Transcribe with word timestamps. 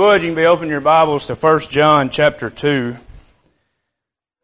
would, 0.00 0.22
you 0.22 0.28
can 0.28 0.34
be 0.34 0.46
opening 0.46 0.70
your 0.70 0.80
Bibles 0.80 1.26
to 1.26 1.34
1 1.34 1.60
John 1.68 2.08
chapter 2.08 2.48
2. 2.48 2.96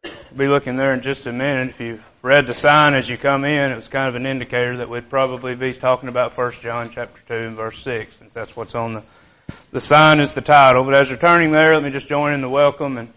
We'll 0.05 0.13
be 0.37 0.49
looking 0.49 0.77
there 0.77 0.93
in 0.93 1.01
just 1.01 1.25
a 1.25 1.33
minute. 1.33 1.71
If 1.71 1.81
you 1.81 2.03
read 2.21 2.47
the 2.47 2.53
sign 2.53 2.93
as 2.93 3.09
you 3.09 3.17
come 3.17 3.47
in, 3.47 3.73
it 3.73 3.75
was 3.75 3.89
kind 3.89 4.07
of 4.07 4.17
an 4.17 4.27
indicator 4.27 4.77
that 4.77 4.91
we'd 4.91 5.09
probably 5.09 5.55
be 5.55 5.73
talking 5.73 6.11
about 6.11 6.37
1 6.37 6.53
John 6.61 6.91
chapter 6.91 7.19
2 7.29 7.35
and 7.47 7.57
verse 7.57 7.83
6, 7.83 8.17
since 8.19 8.35
that's 8.35 8.55
what's 8.55 8.75
on 8.75 8.93
the, 8.93 9.03
the 9.73 9.81
sign 9.81 10.21
is 10.21 10.35
the 10.35 10.43
title. 10.43 10.85
But 10.85 10.95
as 10.95 11.09
you're 11.09 11.19
turning 11.19 11.53
there, 11.53 11.73
let 11.73 11.83
me 11.83 11.89
just 11.89 12.07
join 12.07 12.35
in 12.35 12.43
the 12.43 12.51
welcome 12.51 12.99
and 12.99 13.11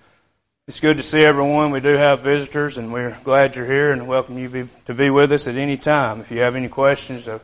it's 0.66 0.80
good 0.80 0.96
to 0.96 1.04
see 1.04 1.20
everyone. 1.20 1.72
We 1.72 1.82
do 1.82 1.98
have 1.98 2.22
visitors 2.22 2.78
and 2.78 2.94
we're 2.94 3.18
glad 3.26 3.58
you're 3.58 3.66
here 3.66 3.92
and 3.92 4.08
welcome 4.08 4.38
you 4.38 4.70
to 4.86 4.94
be 4.94 5.10
with 5.10 5.34
us 5.34 5.50
at 5.50 5.58
any 5.58 5.76
time. 5.76 6.22
If 6.22 6.32
you 6.32 6.40
have 6.40 6.56
any 6.56 6.70
questions 6.70 7.28
of 7.28 7.42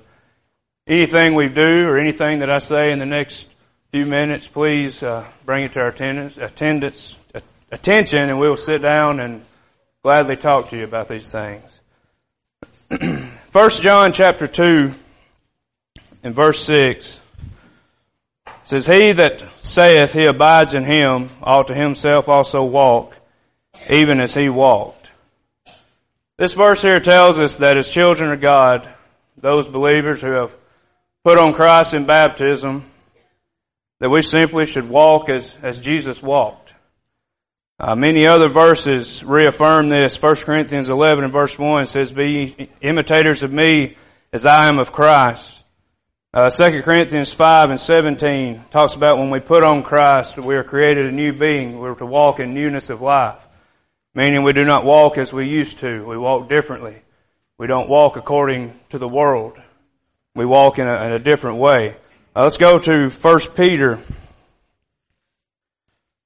anything 0.88 1.36
we 1.36 1.50
do 1.50 1.86
or 1.86 2.00
anything 2.00 2.40
that 2.40 2.50
I 2.50 2.60
say 2.60 2.94
in 2.94 3.00
the 3.00 3.06
next 3.06 3.50
few 3.96 4.06
minutes, 4.06 4.46
please 4.46 5.02
uh, 5.02 5.24
bring 5.46 5.64
it 5.64 5.72
to 5.72 5.80
our 5.80 5.88
attendance, 5.88 6.36
attendance 6.36 7.16
attention, 7.72 8.28
and 8.30 8.38
we'll 8.38 8.58
sit 8.58 8.82
down 8.82 9.22
and 9.22 9.42
gladly 10.04 10.36
talk 10.36 10.68
to 10.68 10.76
you 10.76 10.84
about 10.84 11.08
these 11.08 11.32
things. 11.32 11.80
First 13.48 13.82
John 13.82 14.12
chapter 14.12 14.48
two, 14.48 14.92
in 16.26 16.34
verse 16.34 16.62
six, 16.62 17.22
says, 18.64 18.86
"He 18.86 19.14
that 19.14 19.46
saith 19.62 20.12
he 20.12 20.26
abides 20.26 20.74
in 20.74 20.84
him 20.84 21.30
ought 21.42 21.70
to 21.70 21.74
himself 21.74 22.28
also 22.28 22.66
walk, 22.66 23.16
even 23.90 24.20
as 24.20 24.34
he 24.34 24.50
walked." 24.50 25.10
This 26.38 26.52
verse 26.52 26.82
here 26.82 27.00
tells 27.00 27.40
us 27.40 27.56
that 27.56 27.78
as 27.78 27.88
children 27.88 28.34
of 28.34 28.42
God, 28.42 28.94
those 29.38 29.70
believers 29.70 30.20
who 30.20 30.32
have 30.32 30.54
put 31.24 31.40
on 31.40 31.54
Christ 31.54 31.94
in 31.94 32.06
baptism, 32.06 32.92
that 34.00 34.10
we 34.10 34.22
simply 34.22 34.66
should 34.66 34.90
walk 34.90 35.30
as, 35.30 35.54
as 35.64 35.80
Jesus 35.80 36.22
walked. 36.22 36.74
Uh, 37.78 37.96
many 37.96 38.26
other 38.26 38.48
verses 38.48 39.24
reaffirm 39.24 39.90
this. 39.90 40.22
1 40.22 40.36
Corinthians 40.38 40.88
11 40.88 41.26
and 41.26 41.34
verse 41.34 41.58
1 41.58 41.88
says, 41.88 42.12
Be 42.12 42.70
imitators 42.82 43.44
of 43.44 43.52
me 43.52 43.98
as 44.32 44.46
I 44.46 44.70
am 44.70 44.80
of 44.80 44.92
Christ. 44.92 45.64
Uh, 46.34 46.50
2 46.50 46.82
Corinthians 46.82 47.34
5 47.34 47.70
and 47.70 47.80
17 47.80 48.66
talks 48.70 48.96
about 48.96 49.18
when 49.18 49.30
we 49.30 49.40
put 49.40 49.64
on 49.64 49.84
Christ, 49.84 50.38
we 50.38 50.56
are 50.56 50.64
created 50.64 51.06
a 51.06 51.12
new 51.12 51.32
being. 51.32 51.80
We're 51.80 51.96
to 51.96 52.06
walk 52.06 52.40
in 52.40 52.54
newness 52.54 52.90
of 52.90 53.02
life. 53.02 53.46
Meaning 54.14 54.44
we 54.44 54.52
do 54.52 54.66
not 54.66 54.86
walk 54.86 55.18
as 55.18 55.32
we 55.32 55.48
used 55.48 55.80
to. 55.80 56.06
We 56.06 56.18
walk 56.18 56.50
differently. 56.50 57.02
We 57.58 57.68
don't 57.68 57.90
walk 57.90 58.18
according 58.18 58.78
to 58.90 58.98
the 58.98 59.08
world. 59.08 59.58
We 60.34 60.46
walk 60.46 60.80
in 60.80 60.88
a, 60.88 61.06
in 61.06 61.12
a 61.14 61.20
different 61.20 61.58
way. 61.58 61.96
Uh, 62.38 62.44
let's 62.44 62.58
go 62.58 62.78
to 62.78 63.08
1 63.10 63.40
Peter 63.56 63.98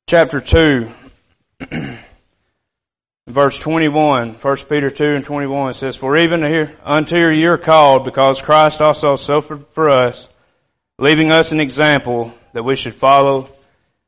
chapter 0.07 0.39
2 0.39 0.89
verse 3.27 3.59
21. 3.59 4.33
1 4.33 4.55
Peter 4.67 4.89
2 4.89 5.05
and 5.05 5.23
21 5.23 5.73
says, 5.73 5.95
For 5.95 6.17
even 6.17 6.41
here, 6.41 6.75
unto 6.83 7.15
you 7.15 7.51
are 7.51 7.59
called, 7.59 8.05
because 8.05 8.39
Christ 8.39 8.81
also 8.81 9.17
suffered 9.17 9.67
for 9.73 9.91
us, 9.91 10.27
leaving 10.97 11.31
us 11.31 11.51
an 11.51 11.59
example 11.59 12.33
that 12.53 12.63
we 12.63 12.75
should 12.75 12.95
follow 12.95 13.47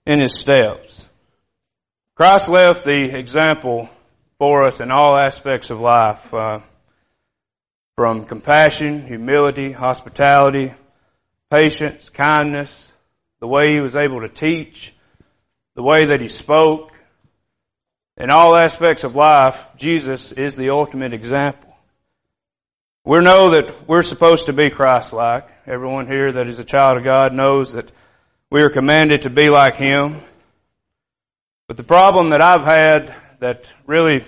in 0.07 0.21
his 0.21 0.33
steps. 0.33 1.05
Christ 2.15 2.49
left 2.49 2.83
the 2.83 3.15
example 3.15 3.91
for 4.39 4.65
us 4.65 4.79
in 4.79 4.89
all 4.89 5.15
aspects 5.15 5.69
of 5.69 5.79
life, 5.79 6.33
uh, 6.33 6.61
from 7.95 8.25
compassion, 8.25 9.05
humility, 9.05 9.71
hospitality, 9.71 10.73
patience, 11.51 12.09
kindness, 12.09 12.91
the 13.41 13.47
way 13.47 13.73
he 13.73 13.81
was 13.81 13.95
able 13.95 14.21
to 14.21 14.29
teach, 14.29 14.93
the 15.75 15.83
way 15.83 16.05
that 16.07 16.21
he 16.21 16.29
spoke. 16.29 16.91
In 18.17 18.29
all 18.29 18.55
aspects 18.55 19.03
of 19.03 19.15
life, 19.15 19.67
Jesus 19.77 20.31
is 20.31 20.55
the 20.55 20.69
ultimate 20.69 21.13
example. 21.13 21.75
We 23.03 23.19
know 23.19 23.49
that 23.51 23.87
we're 23.87 24.03
supposed 24.03 24.45
to 24.45 24.53
be 24.53 24.69
Christ-like. 24.69 25.47
Everyone 25.65 26.07
here 26.07 26.31
that 26.31 26.47
is 26.47 26.59
a 26.59 26.63
child 26.63 26.97
of 26.97 27.03
God 27.03 27.33
knows 27.33 27.73
that 27.73 27.91
we 28.49 28.61
are 28.61 28.69
commanded 28.69 29.23
to 29.23 29.29
be 29.29 29.49
like 29.49 29.75
Him. 29.75 30.21
But 31.67 31.77
the 31.77 31.83
problem 31.83 32.29
that 32.29 32.41
I've 32.41 32.63
had 32.63 33.13
that 33.39 33.73
really 33.87 34.23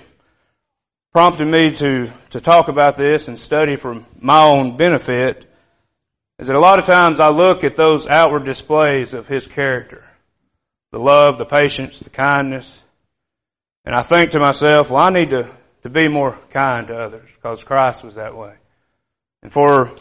prompted 1.12 1.48
me 1.48 1.76
to, 1.76 2.12
to 2.32 2.42
talk 2.42 2.68
about 2.68 2.98
this 2.98 3.28
and 3.28 3.40
study 3.40 3.76
for 3.76 4.04
my 4.20 4.44
own 4.44 4.76
benefit 4.76 5.53
is 6.40 6.48
that 6.48 6.56
a 6.56 6.60
lot 6.60 6.80
of 6.80 6.86
times 6.86 7.20
I 7.20 7.30
look 7.30 7.64
at 7.64 7.76
those 7.76 8.08
outward 8.08 8.46
displays 8.46 9.14
of 9.14 9.28
his 9.28 9.46
character. 9.46 10.04
The 10.92 11.00
love, 11.00 11.38
the 11.38 11.46
patience, 11.46 12.00
the 12.00 12.10
kindness. 12.10 12.82
And 13.86 13.96
I 13.96 14.02
think 14.02 14.32
to 14.32 14.40
myself, 14.40 14.90
well, 14.90 15.04
I 15.04 15.10
need 15.10 15.32
to, 15.32 15.50
to 15.84 15.90
be 15.90 16.08
more 16.08 16.38
kind 16.50 16.88
to 16.88 16.96
others 16.96 17.30
because 17.36 17.64
Christ 17.64 18.04
was 18.04 18.16
that 18.16 18.36
way. 18.36 18.54
And 19.42 19.52
for 19.52 19.92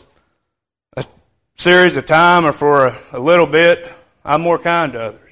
a 0.97 1.05
series 1.57 1.97
of 1.97 2.07
time 2.07 2.47
or 2.47 2.53
for 2.53 2.87
a, 2.87 2.99
a 3.13 3.19
little 3.19 3.47
bit, 3.47 3.93
I'm 4.25 4.41
more 4.41 4.59
kind 4.59 4.93
to 4.93 4.99
others. 4.99 5.31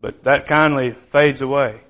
But 0.00 0.24
that 0.24 0.46
kindly 0.46 0.92
fades 0.92 1.40
away. 1.40 1.80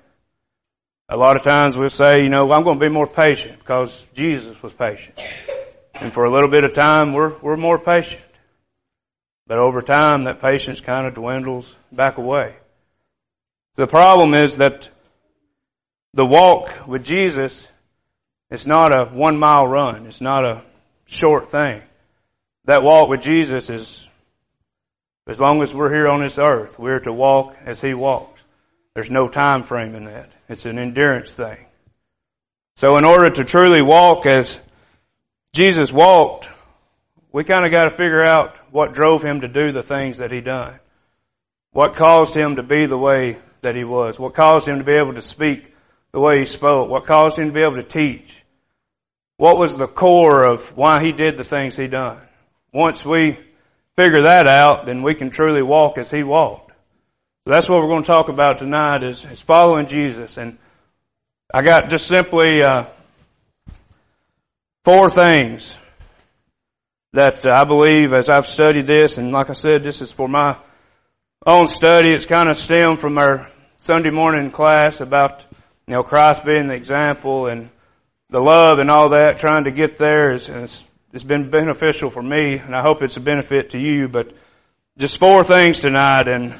A 1.09 1.17
lot 1.17 1.35
of 1.35 1.43
times 1.43 1.77
we'll 1.77 1.89
say, 1.89 2.23
you 2.23 2.29
know, 2.29 2.51
I'm 2.51 2.63
going 2.63 2.79
to 2.79 2.85
be 2.85 2.91
more 2.91 3.07
patient 3.07 3.59
because 3.59 4.05
Jesus 4.13 4.61
was 4.61 4.73
patient. 4.73 5.19
And 5.99 6.13
for 6.13 6.25
a 6.25 6.31
little 6.31 6.49
bit 6.49 6.63
of 6.63 6.73
time, 6.73 7.13
we're, 7.13 7.37
we're 7.39 7.57
more 7.57 7.79
patient. 7.79 8.21
But 9.47 9.59
over 9.59 9.81
time, 9.81 10.25
that 10.25 10.41
patience 10.41 10.79
kind 10.79 11.07
of 11.07 11.13
dwindles 11.13 11.75
back 11.91 12.17
away. 12.17 12.55
The 13.75 13.87
problem 13.87 14.33
is 14.33 14.57
that 14.57 14.89
the 16.13 16.25
walk 16.25 16.87
with 16.87 17.03
Jesus 17.03 17.67
is 18.49 18.65
not 18.65 18.93
a 18.93 19.05
one 19.05 19.37
mile 19.37 19.67
run. 19.67 20.07
It's 20.07 20.21
not 20.21 20.45
a 20.45 20.63
short 21.05 21.49
thing. 21.49 21.81
That 22.65 22.83
walk 22.83 23.09
with 23.09 23.21
Jesus 23.21 23.69
is, 23.69 24.07
as 25.27 25.39
long 25.39 25.61
as 25.61 25.73
we're 25.73 25.93
here 25.93 26.07
on 26.07 26.21
this 26.21 26.37
earth, 26.37 26.77
we're 26.79 26.99
to 27.01 27.13
walk 27.13 27.55
as 27.65 27.79
He 27.79 27.93
walked. 27.93 28.41
There's 28.95 29.11
no 29.11 29.27
time 29.27 29.63
frame 29.63 29.95
in 29.95 30.05
that. 30.05 30.31
It's 30.49 30.65
an 30.65 30.79
endurance 30.79 31.31
thing. 31.31 31.57
So 32.75 32.97
in 32.97 33.05
order 33.05 33.29
to 33.29 33.43
truly 33.43 33.81
walk 33.81 34.25
as 34.25 34.59
Jesus 35.53 35.91
walked, 35.91 36.49
we 37.31 37.43
kind 37.43 37.65
of 37.65 37.71
got 37.71 37.85
to 37.85 37.89
figure 37.89 38.23
out 38.23 38.57
what 38.71 38.93
drove 38.93 39.23
him 39.23 39.41
to 39.41 39.47
do 39.47 39.71
the 39.71 39.83
things 39.83 40.19
that 40.19 40.31
he 40.31 40.41
done. 40.41 40.79
What 41.71 41.95
caused 41.95 42.35
him 42.35 42.55
to 42.55 42.63
be 42.63 42.85
the 42.85 42.97
way 42.97 43.37
that 43.61 43.75
he 43.75 43.83
was? 43.83 44.19
What 44.19 44.33
caused 44.33 44.67
him 44.67 44.79
to 44.79 44.83
be 44.83 44.93
able 44.93 45.13
to 45.13 45.21
speak 45.21 45.73
the 46.11 46.19
way 46.19 46.39
he 46.39 46.45
spoke? 46.45 46.89
What 46.89 47.05
caused 47.05 47.37
him 47.37 47.47
to 47.47 47.53
be 47.53 47.61
able 47.61 47.75
to 47.75 47.83
teach? 47.83 48.43
What 49.37 49.57
was 49.57 49.77
the 49.77 49.87
core 49.87 50.43
of 50.43 50.75
why 50.75 51.03
he 51.03 51.11
did 51.11 51.37
the 51.37 51.43
things 51.43 51.75
he 51.75 51.87
done? 51.87 52.19
Once 52.73 53.05
we 53.05 53.37
figure 53.95 54.27
that 54.27 54.47
out, 54.47 54.85
then 54.85 55.03
we 55.03 55.13
can 55.13 55.29
truly 55.29 55.61
walk 55.61 55.97
as 55.97 56.09
he 56.09 56.23
walked. 56.23 56.71
So 57.45 57.53
that's 57.53 57.69
what 57.69 57.79
we're 57.79 57.89
going 57.89 58.03
to 58.03 58.07
talk 58.07 58.29
about 58.29 58.57
tonight 58.57 59.03
is, 59.03 59.23
is 59.25 59.39
following 59.39 59.85
Jesus. 59.85 60.37
And 60.37 60.57
I 61.53 61.61
got 61.61 61.89
just 61.89 62.07
simply 62.07 62.61
uh, 62.61 62.85
four 64.87 65.09
things 65.09 65.77
that 67.11 67.45
I 67.45 67.65
believe 67.65 68.13
as 68.13 68.29
I've 68.29 68.47
studied 68.47 68.87
this, 68.87 69.17
and 69.17 69.33
like 69.33 69.49
I 69.49 69.53
said, 69.53 69.83
this 69.83 70.01
is 70.01 70.13
for 70.13 70.29
my 70.29 70.55
own 71.45 71.67
study. 71.67 72.11
It's 72.11 72.25
kind 72.25 72.47
of 72.47 72.57
stemmed 72.57 72.97
from 72.99 73.17
our 73.17 73.51
Sunday 73.75 74.11
morning 74.11 74.49
class 74.49 75.01
about, 75.01 75.45
you 75.87 75.93
know, 75.93 76.03
Christ 76.03 76.45
being 76.45 76.67
the 76.67 76.75
example 76.75 77.47
and 77.47 77.69
the 78.29 78.39
love 78.39 78.79
and 78.79 78.89
all 78.89 79.09
that, 79.09 79.39
trying 79.39 79.65
to 79.65 79.71
get 79.71 79.97
there 79.97 80.31
is, 80.31 80.47
is 80.47 80.85
it's 81.11 81.21
been 81.21 81.49
beneficial 81.49 82.09
for 82.09 82.23
me, 82.23 82.53
and 82.53 82.73
I 82.73 82.81
hope 82.81 83.01
it's 83.01 83.17
a 83.17 83.19
benefit 83.19 83.71
to 83.71 83.77
you, 83.77 84.07
but 84.07 84.31
just 84.97 85.19
four 85.19 85.43
things 85.43 85.81
tonight, 85.81 86.29
and 86.29 86.55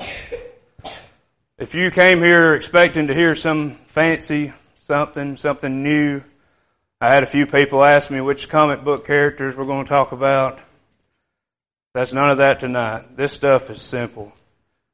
if 1.58 1.74
you 1.74 1.92
came 1.92 2.22
here 2.22 2.56
expecting 2.56 3.08
to 3.08 3.14
hear 3.14 3.36
some 3.36 3.78
fancy 3.86 4.52
something, 4.82 5.38
something 5.38 5.82
new, 5.82 6.24
I 7.00 7.10
had 7.10 7.22
a 7.22 7.28
few 7.28 7.46
people 7.46 7.86
ask 7.86 8.10
me 8.10 8.22
which 8.22 8.50
comic 8.50 8.84
book 8.84 9.06
characters 9.06 9.56
we're 9.56 9.68
going 9.68 9.86
to 9.86 9.90
talk 9.90 10.14
about. 10.14 10.60
That's 11.94 12.12
none 12.12 12.32
of 12.32 12.40
that 12.40 12.60
tonight. 12.60 13.16
This 13.16 13.32
stuff 13.32 13.70
is 13.70 13.84
simple. 13.84 14.34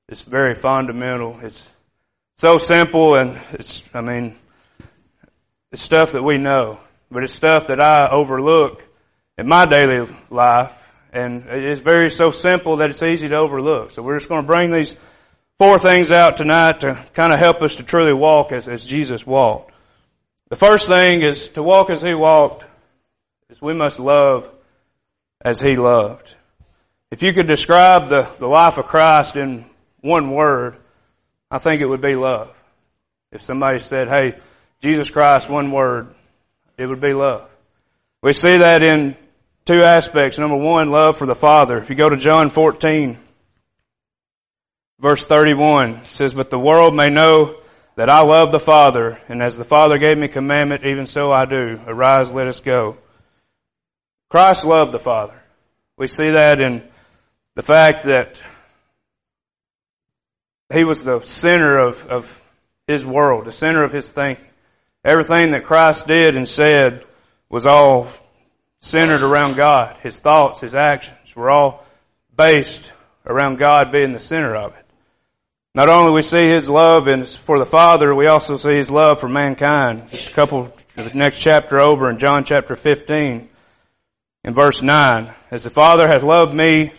It's 0.09 0.19
very 0.19 0.53
fundamental. 0.53 1.39
It's 1.41 1.65
so 2.35 2.57
simple 2.57 3.15
and 3.15 3.39
it's, 3.53 3.81
I 3.93 4.01
mean, 4.01 4.35
it's 5.71 5.81
stuff 5.81 6.11
that 6.11 6.23
we 6.23 6.37
know, 6.37 6.79
but 7.09 7.23
it's 7.23 7.33
stuff 7.33 7.67
that 7.67 7.79
I 7.79 8.09
overlook 8.09 8.83
in 9.37 9.47
my 9.47 9.65
daily 9.65 10.13
life 10.29 10.77
and 11.13 11.45
it's 11.47 11.79
very 11.79 12.09
so 12.09 12.31
simple 12.31 12.77
that 12.77 12.89
it's 12.89 13.01
easy 13.01 13.29
to 13.29 13.35
overlook. 13.37 13.91
So 13.91 14.03
we're 14.03 14.17
just 14.17 14.27
going 14.27 14.41
to 14.41 14.47
bring 14.47 14.71
these 14.71 14.93
four 15.57 15.79
things 15.79 16.11
out 16.11 16.35
tonight 16.35 16.81
to 16.81 17.05
kind 17.13 17.33
of 17.33 17.39
help 17.39 17.61
us 17.61 17.77
to 17.77 17.83
truly 17.83 18.13
walk 18.13 18.51
as, 18.51 18.67
as 18.67 18.83
Jesus 18.83 19.25
walked. 19.25 19.72
The 20.53 20.59
first 20.59 20.87
thing 20.87 21.23
is 21.23 21.49
to 21.55 21.63
walk 21.63 21.89
as 21.89 22.03
He 22.03 22.13
walked, 22.13 22.63
is 23.49 23.59
we 23.59 23.73
must 23.73 23.99
love 23.99 24.47
as 25.43 25.59
He 25.59 25.73
loved. 25.73 26.35
If 27.09 27.23
you 27.23 27.33
could 27.33 27.47
describe 27.47 28.07
the, 28.07 28.29
the 28.37 28.45
life 28.45 28.77
of 28.77 28.85
Christ 28.85 29.35
in 29.35 29.65
one 30.01 30.29
word, 30.29 30.75
I 31.49 31.57
think 31.57 31.81
it 31.81 31.87
would 31.87 32.03
be 32.03 32.13
love. 32.13 32.55
If 33.31 33.41
somebody 33.41 33.79
said, 33.79 34.09
hey, 34.09 34.37
Jesus 34.79 35.09
Christ, 35.09 35.49
one 35.49 35.71
word, 35.71 36.13
it 36.77 36.85
would 36.85 37.01
be 37.01 37.13
love. 37.13 37.49
We 38.21 38.33
see 38.33 38.59
that 38.59 38.83
in 38.83 39.15
two 39.65 39.81
aspects. 39.81 40.37
Number 40.37 40.57
one, 40.57 40.91
love 40.91 41.17
for 41.17 41.25
the 41.25 41.33
Father. 41.33 41.79
If 41.79 41.89
you 41.89 41.95
go 41.95 42.09
to 42.09 42.17
John 42.17 42.51
14, 42.51 43.17
verse 44.99 45.25
31, 45.25 45.95
it 45.95 46.07
says, 46.09 46.31
But 46.31 46.51
the 46.51 46.59
world 46.59 46.95
may 46.95 47.09
know 47.09 47.55
that 47.95 48.09
I 48.09 48.21
love 48.21 48.51
the 48.51 48.59
Father, 48.59 49.19
and 49.29 49.41
as 49.41 49.55
the 49.55 49.63
Father 49.63 49.97
gave 49.97 50.17
me 50.17 50.27
commandment, 50.27 50.85
even 50.85 51.05
so 51.05 51.31
I 51.31 51.45
do. 51.45 51.79
Arise, 51.85 52.31
let 52.31 52.47
us 52.47 52.59
go. 52.59 52.97
Christ 54.29 54.65
loved 54.65 54.91
the 54.91 54.99
Father. 54.99 55.39
We 55.97 56.07
see 56.07 56.31
that 56.31 56.59
in 56.59 56.83
the 57.55 57.61
fact 57.61 58.05
that 58.05 58.41
He 60.73 60.83
was 60.83 61.03
the 61.03 61.21
center 61.21 61.77
of, 61.77 62.07
of 62.07 62.41
His 62.87 63.05
world, 63.05 63.45
the 63.45 63.51
center 63.51 63.83
of 63.83 63.91
His 63.91 64.09
thinking. 64.09 64.45
Everything 65.05 65.51
that 65.51 65.65
Christ 65.65 66.07
did 66.07 66.35
and 66.35 66.47
said 66.47 67.03
was 67.49 67.67
all 67.67 68.07
centered 68.79 69.21
around 69.21 69.55
God. 69.55 69.99
His 70.01 70.17
thoughts, 70.17 70.61
His 70.61 70.73
actions 70.73 71.35
were 71.35 71.51
all 71.51 71.85
based 72.35 72.91
around 73.25 73.59
God 73.59 73.91
being 73.91 74.13
the 74.13 74.19
center 74.19 74.55
of 74.55 74.73
it. 74.75 74.82
Not 75.75 75.89
only 75.89 76.13
we 76.13 76.21
see 76.21 76.49
His 76.49 76.69
love 76.69 77.05
for 77.27 77.57
the 77.57 77.65
Father, 77.65 78.13
we 78.13 78.27
also 78.27 78.57
see 78.57 78.75
His 78.75 78.91
love 78.91 79.19
for 79.19 79.27
mankind. 79.27 80.09
Just 80.09 80.29
a 80.29 80.33
couple, 80.33 80.71
the 80.95 81.09
next 81.15 81.41
chapter 81.41 81.79
over 81.79 82.11
in 82.11 82.19
John 82.19 82.43
chapter 82.43 82.75
15, 82.75 83.49
in 84.43 84.53
verse 84.53 84.83
9. 84.83 85.33
As 85.49 85.63
the 85.63 85.71
Father 85.71 86.07
has 86.07 86.21
loved 86.21 86.53
me, 86.53 86.93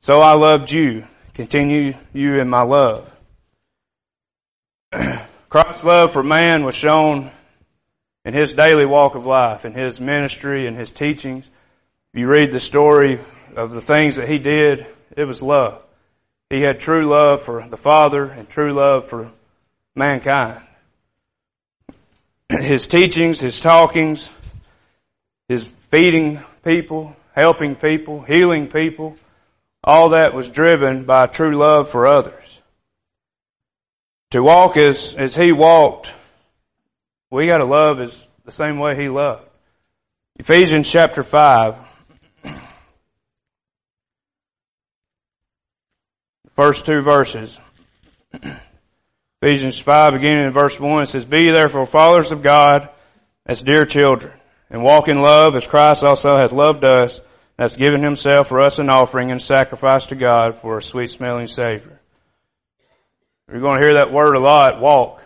so 0.00 0.14
I 0.18 0.36
loved 0.36 0.70
you. 0.72 1.04
Continue 1.34 1.94
you 2.14 2.36
in 2.36 2.48
my 2.48 2.62
love. 2.62 3.10
Christ's 5.50 5.84
love 5.84 6.12
for 6.12 6.22
man 6.22 6.64
was 6.64 6.74
shown 6.74 7.30
in 8.24 8.32
his 8.32 8.52
daily 8.52 8.86
walk 8.86 9.16
of 9.16 9.26
life, 9.26 9.66
in 9.66 9.74
his 9.74 10.00
ministry, 10.00 10.66
and 10.66 10.78
his 10.78 10.92
teachings. 10.92 11.46
If 12.12 12.20
you 12.20 12.26
read 12.26 12.52
the 12.52 12.60
story 12.60 13.20
of 13.54 13.72
the 13.72 13.82
things 13.82 14.16
that 14.16 14.28
he 14.28 14.38
did, 14.38 14.86
it 15.14 15.24
was 15.24 15.42
love. 15.42 15.83
He 16.54 16.60
had 16.60 16.78
true 16.78 17.08
love 17.08 17.42
for 17.42 17.66
the 17.66 17.76
Father 17.76 18.26
and 18.26 18.48
true 18.48 18.72
love 18.72 19.08
for 19.08 19.32
mankind. 19.96 20.64
His 22.60 22.86
teachings, 22.86 23.40
his 23.40 23.58
talkings, 23.58 24.30
his 25.48 25.64
feeding 25.88 26.38
people, 26.64 27.16
helping 27.34 27.74
people, 27.74 28.22
healing 28.22 28.68
people, 28.68 29.16
all 29.82 30.10
that 30.10 30.32
was 30.32 30.48
driven 30.48 31.02
by 31.02 31.26
true 31.26 31.56
love 31.56 31.90
for 31.90 32.06
others. 32.06 32.60
To 34.30 34.40
walk 34.40 34.76
as, 34.76 35.12
as 35.14 35.34
he 35.34 35.50
walked, 35.50 36.12
we 37.32 37.48
gotta 37.48 37.64
love 37.64 37.98
as 37.98 38.24
the 38.44 38.52
same 38.52 38.78
way 38.78 38.94
he 38.94 39.08
loved. 39.08 39.48
Ephesians 40.36 40.88
chapter 40.88 41.24
5. 41.24 41.93
First 46.54 46.86
two 46.86 47.02
verses. 47.02 47.58
Ephesians 49.42 49.78
5, 49.78 50.12
beginning 50.14 50.46
in 50.46 50.52
verse 50.52 50.78
1, 50.80 51.02
it 51.02 51.06
says, 51.06 51.24
Be 51.24 51.50
therefore 51.50 51.86
followers 51.86 52.32
of 52.32 52.42
God 52.42 52.88
as 53.46 53.62
dear 53.62 53.84
children, 53.84 54.32
and 54.70 54.82
walk 54.82 55.08
in 55.08 55.20
love 55.20 55.54
as 55.54 55.66
Christ 55.66 56.02
also 56.02 56.36
hath 56.36 56.52
loved 56.52 56.84
us, 56.84 57.18
and 57.18 57.70
hath 57.70 57.76
given 57.76 58.02
himself 58.02 58.48
for 58.48 58.60
us 58.60 58.78
an 58.78 58.88
offering 58.88 59.30
and 59.30 59.42
sacrifice 59.42 60.06
to 60.06 60.16
God 60.16 60.60
for 60.60 60.78
a 60.78 60.82
sweet 60.82 61.10
smelling 61.10 61.46
Savior. 61.46 62.00
You're 63.50 63.60
going 63.60 63.80
to 63.80 63.86
hear 63.86 63.94
that 63.94 64.12
word 64.12 64.34
a 64.34 64.40
lot, 64.40 64.80
walk. 64.80 65.20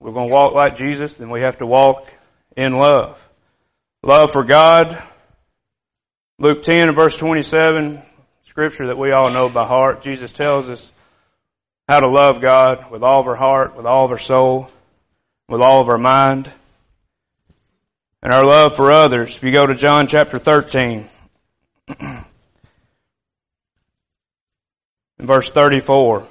We're 0.00 0.12
going 0.12 0.28
to 0.28 0.34
walk 0.34 0.54
like 0.54 0.76
Jesus, 0.76 1.14
then 1.14 1.28
we 1.28 1.42
have 1.42 1.58
to 1.58 1.66
walk 1.66 2.10
in 2.56 2.72
love. 2.72 3.22
Love 4.02 4.32
for 4.32 4.44
God. 4.44 5.02
Luke 6.38 6.62
10 6.62 6.88
and 6.88 6.96
verse 6.96 7.16
27 7.16 8.02
scripture 8.48 8.86
that 8.86 8.96
we 8.96 9.12
all 9.12 9.30
know 9.30 9.50
by 9.50 9.66
heart. 9.66 10.00
Jesus 10.00 10.32
tells 10.32 10.70
us 10.70 10.90
how 11.86 12.00
to 12.00 12.08
love 12.08 12.40
God 12.40 12.90
with 12.90 13.02
all 13.02 13.20
of 13.20 13.26
our 13.26 13.36
heart, 13.36 13.76
with 13.76 13.84
all 13.84 14.06
of 14.06 14.10
our 14.10 14.16
soul, 14.16 14.70
with 15.50 15.60
all 15.60 15.82
of 15.82 15.90
our 15.90 15.98
mind. 15.98 16.50
And 18.22 18.32
our 18.32 18.46
love 18.46 18.74
for 18.74 18.90
others. 18.90 19.36
If 19.36 19.44
you 19.44 19.52
go 19.52 19.66
to 19.66 19.74
John 19.74 20.06
chapter 20.06 20.38
13, 20.38 21.06
in 22.00 22.24
verse 25.20 25.50
34, 25.50 26.20
it 26.20 26.26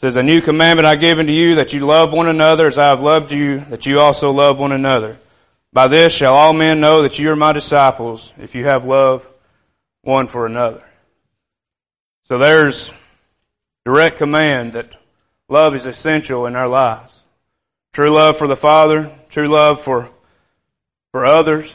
says, 0.00 0.16
A 0.16 0.22
new 0.24 0.40
commandment 0.40 0.84
I 0.84 0.96
give 0.96 1.20
unto 1.20 1.32
you, 1.32 1.56
that 1.56 1.72
you 1.72 1.86
love 1.86 2.12
one 2.12 2.26
another 2.26 2.66
as 2.66 2.76
I 2.76 2.88
have 2.88 3.00
loved 3.00 3.30
you, 3.30 3.60
that 3.70 3.86
you 3.86 4.00
also 4.00 4.32
love 4.32 4.58
one 4.58 4.72
another. 4.72 5.16
By 5.72 5.86
this 5.86 6.12
shall 6.12 6.34
all 6.34 6.52
men 6.52 6.80
know 6.80 7.02
that 7.02 7.20
you 7.20 7.30
are 7.30 7.36
my 7.36 7.52
disciples, 7.52 8.32
if 8.36 8.56
you 8.56 8.64
have 8.64 8.84
love 8.84 9.28
one 10.02 10.26
for 10.26 10.46
another. 10.46 10.84
So 12.24 12.38
there's 12.38 12.90
direct 13.84 14.18
command 14.18 14.74
that 14.74 14.96
love 15.48 15.74
is 15.74 15.86
essential 15.86 16.46
in 16.46 16.56
our 16.56 16.68
lives. 16.68 17.22
True 17.92 18.14
love 18.14 18.38
for 18.38 18.48
the 18.48 18.56
Father, 18.56 19.14
true 19.28 19.52
love 19.52 19.82
for, 19.82 20.08
for 21.12 21.26
others. 21.26 21.72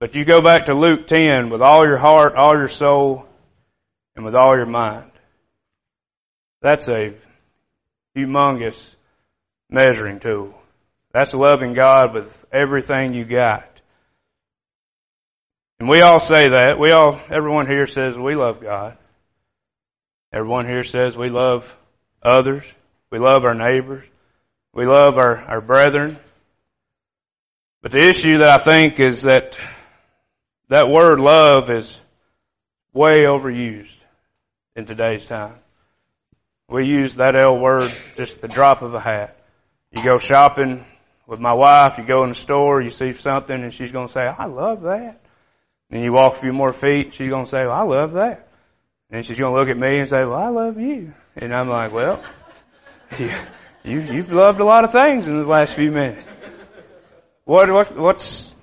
But 0.00 0.14
you 0.14 0.24
go 0.24 0.40
back 0.40 0.66
to 0.66 0.74
Luke 0.74 1.06
10 1.06 1.50
with 1.50 1.62
all 1.62 1.86
your 1.86 1.96
heart, 1.96 2.34
all 2.34 2.56
your 2.56 2.68
soul, 2.68 3.26
and 4.14 4.24
with 4.24 4.34
all 4.34 4.54
your 4.56 4.66
mind. 4.66 5.10
That's 6.60 6.88
a 6.88 7.14
humongous 8.16 8.94
measuring 9.68 10.20
tool. 10.20 10.54
That's 11.12 11.32
loving 11.34 11.74
God 11.74 12.14
with 12.14 12.44
everything 12.52 13.14
you 13.14 13.24
got. 13.24 13.73
And 15.80 15.88
we 15.88 16.00
all 16.00 16.20
say 16.20 16.50
that. 16.50 16.78
We 16.78 16.92
all, 16.92 17.20
everyone 17.30 17.66
here 17.66 17.86
says 17.86 18.18
we 18.18 18.34
love 18.34 18.60
God. 18.60 18.96
Everyone 20.32 20.66
here 20.66 20.84
says 20.84 21.16
we 21.16 21.28
love 21.28 21.76
others. 22.22 22.64
We 23.10 23.18
love 23.18 23.44
our 23.44 23.54
neighbors. 23.54 24.04
We 24.72 24.86
love 24.86 25.18
our, 25.18 25.36
our 25.36 25.60
brethren. 25.60 26.18
But 27.82 27.92
the 27.92 28.02
issue 28.02 28.38
that 28.38 28.48
I 28.48 28.58
think 28.58 28.98
is 28.98 29.22
that 29.22 29.58
that 30.68 30.88
word 30.88 31.20
love 31.20 31.70
is 31.70 32.00
way 32.92 33.18
overused 33.20 33.94
in 34.74 34.86
today's 34.86 35.26
time. 35.26 35.56
We 36.68 36.86
use 36.86 37.16
that 37.16 37.36
L 37.36 37.58
word 37.58 37.92
just 38.16 38.40
the 38.40 38.48
drop 38.48 38.82
of 38.82 38.94
a 38.94 39.00
hat. 39.00 39.36
You 39.92 40.02
go 40.02 40.18
shopping 40.18 40.84
with 41.26 41.40
my 41.40 41.52
wife, 41.52 41.98
you 41.98 42.06
go 42.06 42.24
in 42.24 42.30
the 42.30 42.34
store, 42.34 42.80
you 42.80 42.90
see 42.90 43.12
something 43.12 43.54
and 43.54 43.72
she's 43.72 43.92
going 43.92 44.06
to 44.06 44.12
say, 44.12 44.22
I 44.22 44.46
love 44.46 44.82
that. 44.82 45.20
And 45.90 46.02
you 46.02 46.12
walk 46.12 46.34
a 46.34 46.36
few 46.36 46.52
more 46.52 46.72
feet, 46.72 47.14
she's 47.14 47.28
going 47.28 47.44
to 47.44 47.50
say, 47.50 47.66
well, 47.66 47.72
I 47.72 47.82
love 47.82 48.12
that. 48.14 48.48
And 49.10 49.24
she's 49.24 49.38
going 49.38 49.52
to 49.52 49.58
look 49.58 49.68
at 49.68 49.78
me 49.78 50.00
and 50.00 50.08
say, 50.08 50.24
well, 50.24 50.34
I 50.34 50.48
love 50.48 50.80
you. 50.80 51.12
And 51.36 51.54
I'm 51.54 51.68
like, 51.68 51.92
well, 51.92 52.24
you, 53.18 53.30
you, 53.84 54.00
you've 54.00 54.32
loved 54.32 54.60
a 54.60 54.64
lot 54.64 54.84
of 54.84 54.92
things 54.92 55.28
in 55.28 55.34
the 55.34 55.46
last 55.46 55.74
few 55.74 55.90
minutes. 55.90 56.28
What, 57.44 57.70
what, 57.70 57.96
what's, 57.96 58.54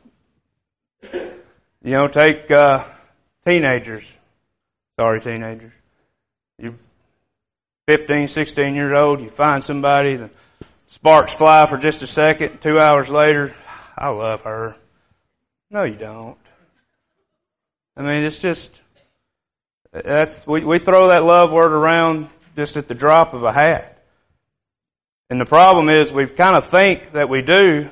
you 1.04 1.92
know, 1.92 2.08
take, 2.08 2.50
uh, 2.52 2.86
teenagers. 3.48 4.04
Sorry, 5.00 5.22
teenagers. 5.22 5.72
You're 6.58 6.76
15, 7.88 8.28
16 8.28 8.76
years 8.76 8.92
old, 8.92 9.22
you 9.22 9.30
find 9.30 9.64
somebody, 9.64 10.16
the 10.18 10.30
sparks 10.88 11.34
fly 11.34 11.66
for 11.68 11.78
just 11.78 12.02
a 12.02 12.08
second, 12.08 12.62
two 12.62 12.80
hours 12.80 13.10
later, 13.10 13.54
I 13.98 14.10
love 14.10 14.42
her. 14.42 14.76
No, 15.70 15.84
you 15.84 15.96
don't. 15.96 16.38
I 17.96 18.04
mean, 18.04 18.24
it's 18.24 18.40
just, 18.40 18.80
that's, 19.92 20.46
we, 20.48 20.64
we 20.64 20.80
throw 20.80 21.10
that 21.10 21.24
love 21.24 21.52
word 21.52 21.72
around 21.72 22.30
just 22.56 22.78
at 22.78 22.88
the 22.88 22.96
drop 22.96 23.34
of 23.34 23.44
a 23.44 23.52
hat. 23.52 24.04
And 25.30 25.40
the 25.40 25.46
problem 25.46 25.90
is 25.90 26.12
we 26.12 26.28
kind 26.28 26.56
of 26.56 26.66
think 26.66 27.14
that 27.14 27.30
we 27.30 27.42
do, 27.42 27.90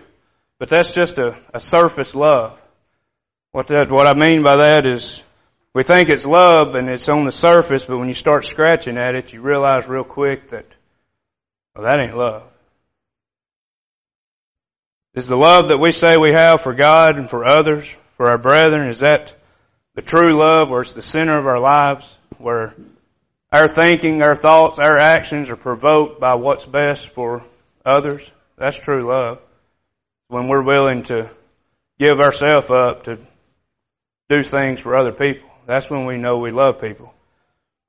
but 0.58 0.70
that's 0.70 0.94
just 0.94 1.18
a, 1.18 1.38
a 1.54 1.60
surface 1.60 2.14
love. 2.14 2.60
What 3.52 3.68
that, 3.68 3.90
what 3.90 4.08
I 4.08 4.14
mean 4.14 4.44
by 4.44 4.58
that 4.58 4.86
is 4.86 5.24
we 5.74 5.84
think 5.84 6.10
it's 6.10 6.26
love 6.26 6.76
and 6.76 6.90
it's 6.90 7.08
on 7.10 7.26
the 7.26 7.32
surface, 7.32 7.86
but 7.86 7.98
when 7.98 8.08
you 8.08 8.14
start 8.14 8.46
scratching 8.46 8.98
at 8.98 9.16
it, 9.16 9.34
you 9.34 9.42
realize 9.42 9.88
real 9.88 10.04
quick 10.04 10.50
that, 10.50 10.66
well, 11.76 11.86
that 11.86 12.00
ain't 12.00 12.16
love. 12.16 12.44
Is 15.16 15.28
the 15.28 15.36
love 15.36 15.70
that 15.70 15.80
we 15.80 15.92
say 15.92 16.16
we 16.18 16.34
have 16.34 16.62
for 16.62 16.74
God 16.74 17.18
and 17.18 17.30
for 17.30 17.46
others, 17.46 17.88
for 18.18 18.30
our 18.30 18.38
brethren, 18.38 18.90
is 18.90 19.00
that 19.00 19.34
the 20.00 20.06
true 20.06 20.34
love 20.34 20.70
where 20.70 20.80
it's 20.80 20.94
the 20.94 21.02
center 21.02 21.38
of 21.38 21.46
our 21.46 21.60
lives, 21.60 22.18
where 22.38 22.74
our 23.52 23.68
thinking, 23.68 24.24
our 24.24 24.34
thoughts, 24.34 24.80
our 24.80 24.98
actions 24.98 25.50
are 25.50 25.58
provoked 25.58 26.22
by 26.22 26.36
what's 26.36 26.64
best 26.64 27.10
for 27.10 27.44
others. 27.86 28.32
That's 28.58 28.78
true 28.78 29.10
love. 29.10 29.40
When 30.30 30.48
we're 30.48 30.64
willing 30.64 31.04
to 31.04 31.30
give 32.00 32.18
ourselves 32.22 32.72
up 32.72 33.04
to 33.04 33.18
do 34.30 34.42
things 34.42 34.80
for 34.80 34.96
other 34.96 35.12
people. 35.12 35.50
That's 35.68 35.90
when 35.90 36.06
we 36.06 36.16
know 36.16 36.38
we 36.38 36.52
love 36.52 36.80
people. 36.80 37.14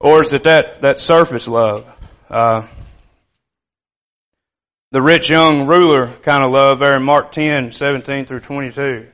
Or 0.00 0.22
is 0.22 0.32
it 0.32 0.42
that, 0.42 0.82
that 0.82 0.98
surface 0.98 1.46
love? 1.46 1.86
Uh, 2.28 2.66
the 4.90 5.00
rich 5.00 5.30
young 5.30 5.68
ruler 5.68 6.08
kind 6.22 6.42
of 6.42 6.50
love 6.50 6.80
there 6.80 6.96
in 6.96 7.04
Mark 7.04 7.30
10, 7.30 7.70
17 7.70 8.26
through 8.26 8.40
22. 8.40 9.06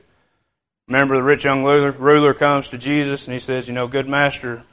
Remember 0.87 1.17
the 1.17 1.23
rich 1.23 1.43
young 1.43 1.63
ruler, 1.63 2.33
comes 2.33 2.69
to 2.69 2.77
Jesus 2.77 3.25
and 3.25 3.33
he 3.33 3.39
says, 3.39 3.67
you 3.67 3.73
know, 3.73 3.87
good 3.87 4.07
master, 4.07 4.63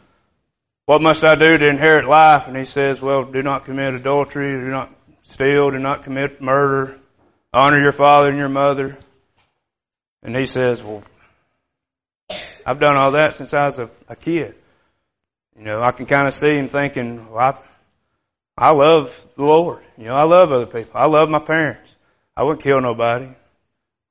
what 0.87 1.02
must 1.02 1.25
I 1.25 1.35
do 1.35 1.59
to 1.59 1.66
inherit 1.66 2.06
life? 2.06 2.47
And 2.47 2.56
he 2.56 2.64
says, 2.64 3.00
well, 3.00 3.25
do 3.25 3.42
not 3.42 3.64
commit 3.64 3.94
adultery, 3.94 4.52
do 4.52 4.71
not 4.71 4.94
steal, 5.23 5.71
do 5.71 5.78
not 5.78 6.04
commit 6.04 6.40
murder, 6.40 6.99
honor 7.52 7.83
your 7.83 7.92
father 7.92 8.28
and 8.28 8.38
your 8.38 8.49
mother. 8.49 8.97
And 10.23 10.37
he 10.37 10.47
says, 10.47 10.83
well, 10.83 11.02
I've 12.64 12.78
done 12.78 12.97
all 12.97 13.12
that 13.12 13.35
since 13.35 13.52
I 13.52 13.66
was 13.66 13.78
a, 13.78 13.90
a 14.09 14.16
kid. 14.16 14.54
You 15.56 15.64
know, 15.64 15.80
I 15.83 15.92
can 15.92 16.06
kind 16.06 16.28
of 16.28 16.35
see 16.35 16.54
him 16.54 16.68
thinking, 16.68 17.30
well, 17.30 17.61
I, 18.56 18.68
I 18.68 18.73
love 18.73 19.18
the 19.37 19.44
Lord. 19.44 19.83
You 19.97 20.06
know, 20.06 20.14
I 20.14 20.25
love 20.25 20.52
other 20.52 20.66
people. 20.66 20.92
I 20.94 21.06
love 21.06 21.28
my 21.28 21.40
parents. 21.40 21.94
I 22.37 22.44
wouldn't 22.44 22.62
kill 22.62 22.80
nobody. 22.80 23.28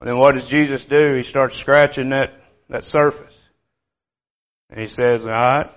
Then 0.03 0.17
what 0.17 0.36
does 0.36 0.48
Jesus 0.50 0.83
do? 0.83 1.15
He 1.15 1.24
starts 1.24 1.55
scratching 1.55 2.10
that, 2.10 2.33
that 2.69 2.83
surface. 2.83 3.33
And 4.69 4.79
he 4.79 4.88
says, 4.88 5.25
all 5.25 5.31
right, 5.31 5.72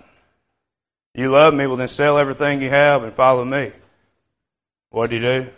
you 1.14 1.30
love 1.30 1.54
me, 1.54 1.66
well 1.66 1.76
then 1.76 1.88
sell 1.88 2.18
everything 2.18 2.61
you 2.61 2.71
have 2.71 3.04
and 3.04 3.14
follow 3.14 3.45
me. 3.45 3.71
What 4.90 5.11
did 5.11 5.23
he 5.23 5.28
do? 5.28 5.50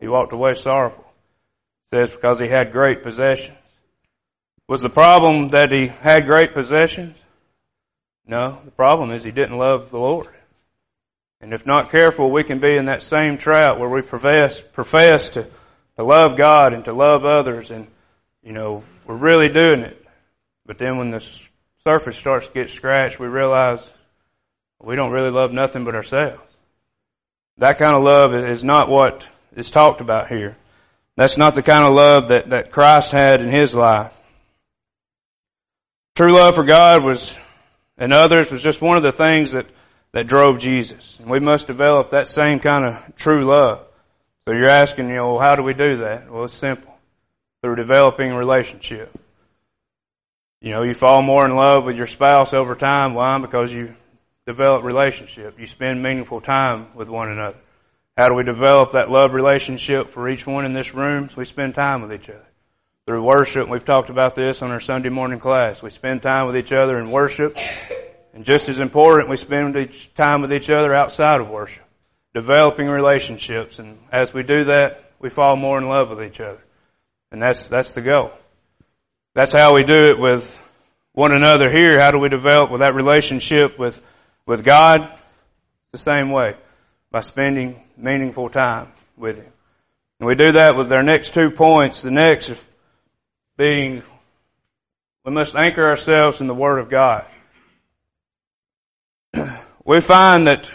He 0.00 0.08
walked 0.08 0.32
away 0.32 0.54
sorrowful. 0.54 1.04
It 1.84 1.96
says 1.96 2.10
because 2.10 2.40
he 2.40 2.48
had 2.48 2.72
great 2.72 3.04
possessions. 3.04 3.56
Was 4.68 4.82
the 4.82 4.88
problem 4.88 5.50
that 5.50 5.70
he 5.70 5.86
had 5.86 6.26
great 6.26 6.52
possessions? 6.52 7.16
No, 8.26 8.58
the 8.64 8.72
problem 8.72 9.12
is 9.12 9.22
he 9.22 9.30
didn't 9.30 9.56
love 9.56 9.90
the 9.90 9.98
Lord. 9.98 10.28
And 11.40 11.52
if 11.52 11.64
not 11.64 11.92
careful, 11.92 12.32
we 12.32 12.42
can 12.42 12.58
be 12.58 12.76
in 12.76 12.86
that 12.86 13.02
same 13.02 13.38
trap 13.38 13.78
where 13.78 13.88
we 13.88 14.02
profess, 14.02 14.60
profess 14.72 15.28
to, 15.30 15.46
to 15.96 16.02
love 16.02 16.36
God 16.36 16.72
and 16.72 16.84
to 16.86 16.92
love 16.92 17.24
others 17.24 17.70
and, 17.70 17.86
you 18.46 18.52
know, 18.52 18.84
we're 19.04 19.16
really 19.16 19.48
doing 19.48 19.80
it. 19.80 20.00
But 20.66 20.78
then 20.78 20.98
when 20.98 21.10
the 21.10 21.20
surface 21.82 22.16
starts 22.16 22.46
to 22.46 22.52
get 22.52 22.70
scratched, 22.70 23.18
we 23.18 23.26
realize 23.26 23.92
we 24.80 24.94
don't 24.94 25.10
really 25.10 25.30
love 25.30 25.52
nothing 25.52 25.84
but 25.84 25.96
ourselves. 25.96 26.40
That 27.58 27.78
kind 27.78 27.96
of 27.96 28.04
love 28.04 28.34
is 28.34 28.62
not 28.62 28.88
what 28.88 29.26
is 29.56 29.72
talked 29.72 30.00
about 30.00 30.28
here. 30.28 30.56
That's 31.16 31.36
not 31.36 31.56
the 31.56 31.62
kind 31.62 31.88
of 31.88 31.94
love 31.94 32.28
that, 32.28 32.50
that 32.50 32.70
Christ 32.70 33.10
had 33.10 33.40
in 33.40 33.50
his 33.50 33.74
life. 33.74 34.12
True 36.14 36.32
love 36.32 36.54
for 36.54 36.64
God 36.64 37.02
was, 37.02 37.36
and 37.98 38.12
others 38.12 38.50
was 38.50 38.62
just 38.62 38.80
one 38.80 38.96
of 38.96 39.02
the 39.02 39.12
things 39.12 39.52
that, 39.52 39.66
that 40.12 40.28
drove 40.28 40.58
Jesus. 40.58 41.16
And 41.18 41.28
we 41.28 41.40
must 41.40 41.66
develop 41.66 42.10
that 42.10 42.28
same 42.28 42.60
kind 42.60 42.86
of 42.86 43.16
true 43.16 43.44
love. 43.44 43.86
So 44.46 44.54
you're 44.54 44.70
asking, 44.70 45.08
you 45.08 45.16
know, 45.16 45.38
how 45.38 45.56
do 45.56 45.64
we 45.64 45.74
do 45.74 45.98
that? 45.98 46.30
Well, 46.30 46.44
it's 46.44 46.54
simple. 46.54 46.95
Through 47.66 47.74
developing 47.74 48.32
relationship. 48.32 49.12
You 50.60 50.70
know, 50.70 50.84
you 50.84 50.94
fall 50.94 51.20
more 51.20 51.44
in 51.44 51.56
love 51.56 51.82
with 51.84 51.96
your 51.96 52.06
spouse 52.06 52.54
over 52.54 52.76
time. 52.76 53.14
Why? 53.14 53.36
Because 53.38 53.72
you 53.72 53.92
develop 54.46 54.84
relationship. 54.84 55.58
You 55.58 55.66
spend 55.66 56.00
meaningful 56.00 56.40
time 56.40 56.94
with 56.94 57.08
one 57.08 57.28
another. 57.28 57.56
How 58.16 58.28
do 58.28 58.34
we 58.34 58.44
develop 58.44 58.92
that 58.92 59.10
love 59.10 59.32
relationship 59.32 60.10
for 60.10 60.28
each 60.28 60.46
one 60.46 60.64
in 60.64 60.74
this 60.74 60.94
room? 60.94 61.28
So 61.28 61.38
we 61.38 61.44
spend 61.44 61.74
time 61.74 62.02
with 62.02 62.12
each 62.12 62.30
other. 62.30 62.46
Through 63.04 63.24
worship, 63.24 63.68
we've 63.68 63.84
talked 63.84 64.10
about 64.10 64.36
this 64.36 64.62
on 64.62 64.70
our 64.70 64.78
Sunday 64.78 65.08
morning 65.08 65.40
class. 65.40 65.82
We 65.82 65.90
spend 65.90 66.22
time 66.22 66.46
with 66.46 66.56
each 66.56 66.72
other 66.72 67.00
in 67.00 67.10
worship. 67.10 67.58
And 68.32 68.44
just 68.44 68.68
as 68.68 68.78
important, 68.78 69.28
we 69.28 69.36
spend 69.36 69.74
time 70.14 70.40
with 70.40 70.52
each 70.52 70.70
other 70.70 70.94
outside 70.94 71.40
of 71.40 71.48
worship. 71.48 71.82
Developing 72.32 72.86
relationships. 72.86 73.80
And 73.80 73.98
as 74.12 74.32
we 74.32 74.44
do 74.44 74.62
that, 74.66 75.02
we 75.18 75.30
fall 75.30 75.56
more 75.56 75.78
in 75.78 75.88
love 75.88 76.10
with 76.10 76.22
each 76.22 76.38
other. 76.38 76.60
And 77.36 77.42
that's, 77.42 77.68
that's 77.68 77.92
the 77.92 78.00
goal. 78.00 78.30
That's 79.34 79.52
how 79.52 79.74
we 79.74 79.84
do 79.84 80.06
it 80.06 80.18
with 80.18 80.58
one 81.12 81.36
another 81.36 81.70
here. 81.70 82.00
How 82.00 82.12
do 82.12 82.18
we 82.18 82.30
develop 82.30 82.70
with 82.70 82.80
that 82.80 82.94
relationship 82.94 83.78
with 83.78 84.00
with 84.46 84.64
God, 84.64 85.02
it's 85.02 85.92
the 85.92 85.98
same 85.98 86.30
way, 86.30 86.54
by 87.10 87.20
spending 87.20 87.82
meaningful 87.94 88.48
time 88.48 88.90
with 89.18 89.36
Him. 89.36 89.52
And 90.18 90.26
we 90.26 90.34
do 90.34 90.52
that 90.52 90.78
with 90.78 90.90
our 90.94 91.02
next 91.02 91.34
two 91.34 91.50
points. 91.50 92.00
The 92.00 92.10
next 92.10 92.54
being, 93.58 94.02
we 95.26 95.32
must 95.32 95.54
anchor 95.56 95.86
ourselves 95.86 96.40
in 96.40 96.46
the 96.46 96.54
Word 96.54 96.78
of 96.78 96.88
God. 96.88 97.26
we 99.84 100.00
find 100.00 100.46
that 100.46 100.70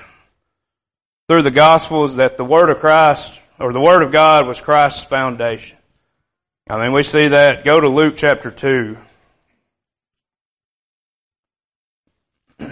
through 1.27 1.41
the 1.41 1.49
Gospels 1.49 2.17
that 2.17 2.37
the 2.37 2.45
Word 2.45 2.69
of 2.69 2.77
Christ, 2.77 3.41
or 3.59 3.73
the 3.73 3.81
Word 3.81 4.03
of 4.03 4.11
God 4.11 4.47
was 4.47 4.61
Christ's 4.61 5.03
foundation. 5.03 5.79
I 6.71 6.81
mean, 6.81 6.93
we 6.93 7.03
see 7.03 7.27
that. 7.27 7.65
Go 7.65 7.81
to 7.81 7.89
Luke 7.89 8.13
chapter 8.15 8.49
2. 8.49 8.95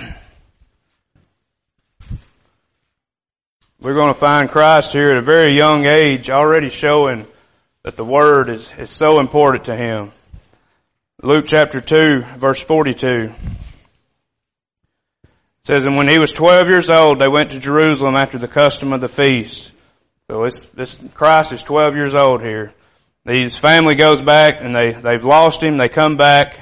We're 3.82 3.96
going 3.96 4.13
to 4.13 4.18
find 4.18 4.48
Christ 4.48 4.94
here 4.94 5.12
at 5.12 5.18
a 5.18 5.22
very 5.22 5.58
young 5.58 5.86
age 5.86 6.29
already 6.29 6.70
showing 6.70 7.27
that 7.84 7.98
the 7.98 8.06
Word 8.06 8.48
is, 8.48 8.74
is 8.79 8.89
so 8.89 9.20
important 9.20 9.65
to 9.65 9.75
Him. 9.75 10.13
Luke 11.22 11.44
chapter 11.46 11.82
2 11.82 12.22
verse 12.38 12.62
42 12.62 13.34
says, 15.63 15.86
And 15.86 15.98
when 15.98 16.08
he 16.08 16.20
was 16.20 16.32
12 16.32 16.70
years 16.70 16.89
old, 16.89 17.20
they 17.20 17.27
went 17.27 17.51
to 17.51 17.60
Jerusalem 17.60 18.15
after 18.15 18.39
the 18.39 18.48
custom 18.48 18.94
of 18.94 19.01
the 19.01 19.10
feast. 19.10 19.74
So 20.32 20.48
this 20.74 20.98
Christ 21.15 21.51
is 21.51 21.63
12 21.63 21.96
years 21.96 22.13
old 22.13 22.41
here. 22.41 22.74
His 23.26 23.58
family 23.58 23.96
goes 23.96 24.22
back 24.22 24.62
and 24.62 24.74
they, 24.74 24.92
they've 24.92 25.24
lost 25.24 25.62
him. 25.62 25.78
They 25.78 25.90
come 25.90 26.18
back 26.18 26.58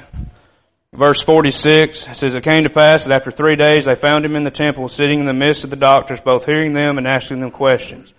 Verse 0.98 1.22
46 1.22 2.18
says, 2.18 2.34
It 2.34 2.44
came 2.44 2.64
to 2.64 2.72
pass 2.72 3.04
that 3.04 3.16
after 3.16 3.30
three 3.30 3.56
days 3.56 3.86
they 3.86 3.94
found 3.94 4.26
him 4.26 4.36
in 4.36 4.44
the 4.44 4.50
temple, 4.50 4.88
sitting 4.88 5.20
in 5.20 5.28
the 5.28 5.34
midst 5.34 5.64
of 5.64 5.70
the 5.70 5.76
doctors, 5.76 6.22
both 6.22 6.46
hearing 6.46 6.74
them 6.74 6.98
and 6.98 7.08
asking 7.08 7.40
them 7.40 7.52
questions. 7.52 8.12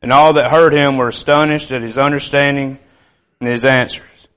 And 0.00 0.12
all 0.12 0.32
that 0.34 0.50
heard 0.50 0.72
him 0.72 0.96
were 0.96 1.08
astonished 1.08 1.72
at 1.72 1.82
his 1.82 1.98
understanding 1.98 2.78
and 3.38 3.50
his 3.50 3.66
answers. 3.66 4.28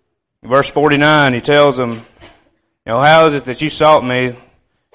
Verse 0.44 0.68
49, 0.68 1.36
he 1.36 1.40
tells 1.40 1.78
them, 1.78 1.92
You 1.92 1.98
know, 2.88 3.00
how 3.00 3.28
is 3.28 3.34
it 3.34 3.46
that 3.46 3.62
you 3.62 3.70
sought 3.70 4.06
me? 4.06 4.36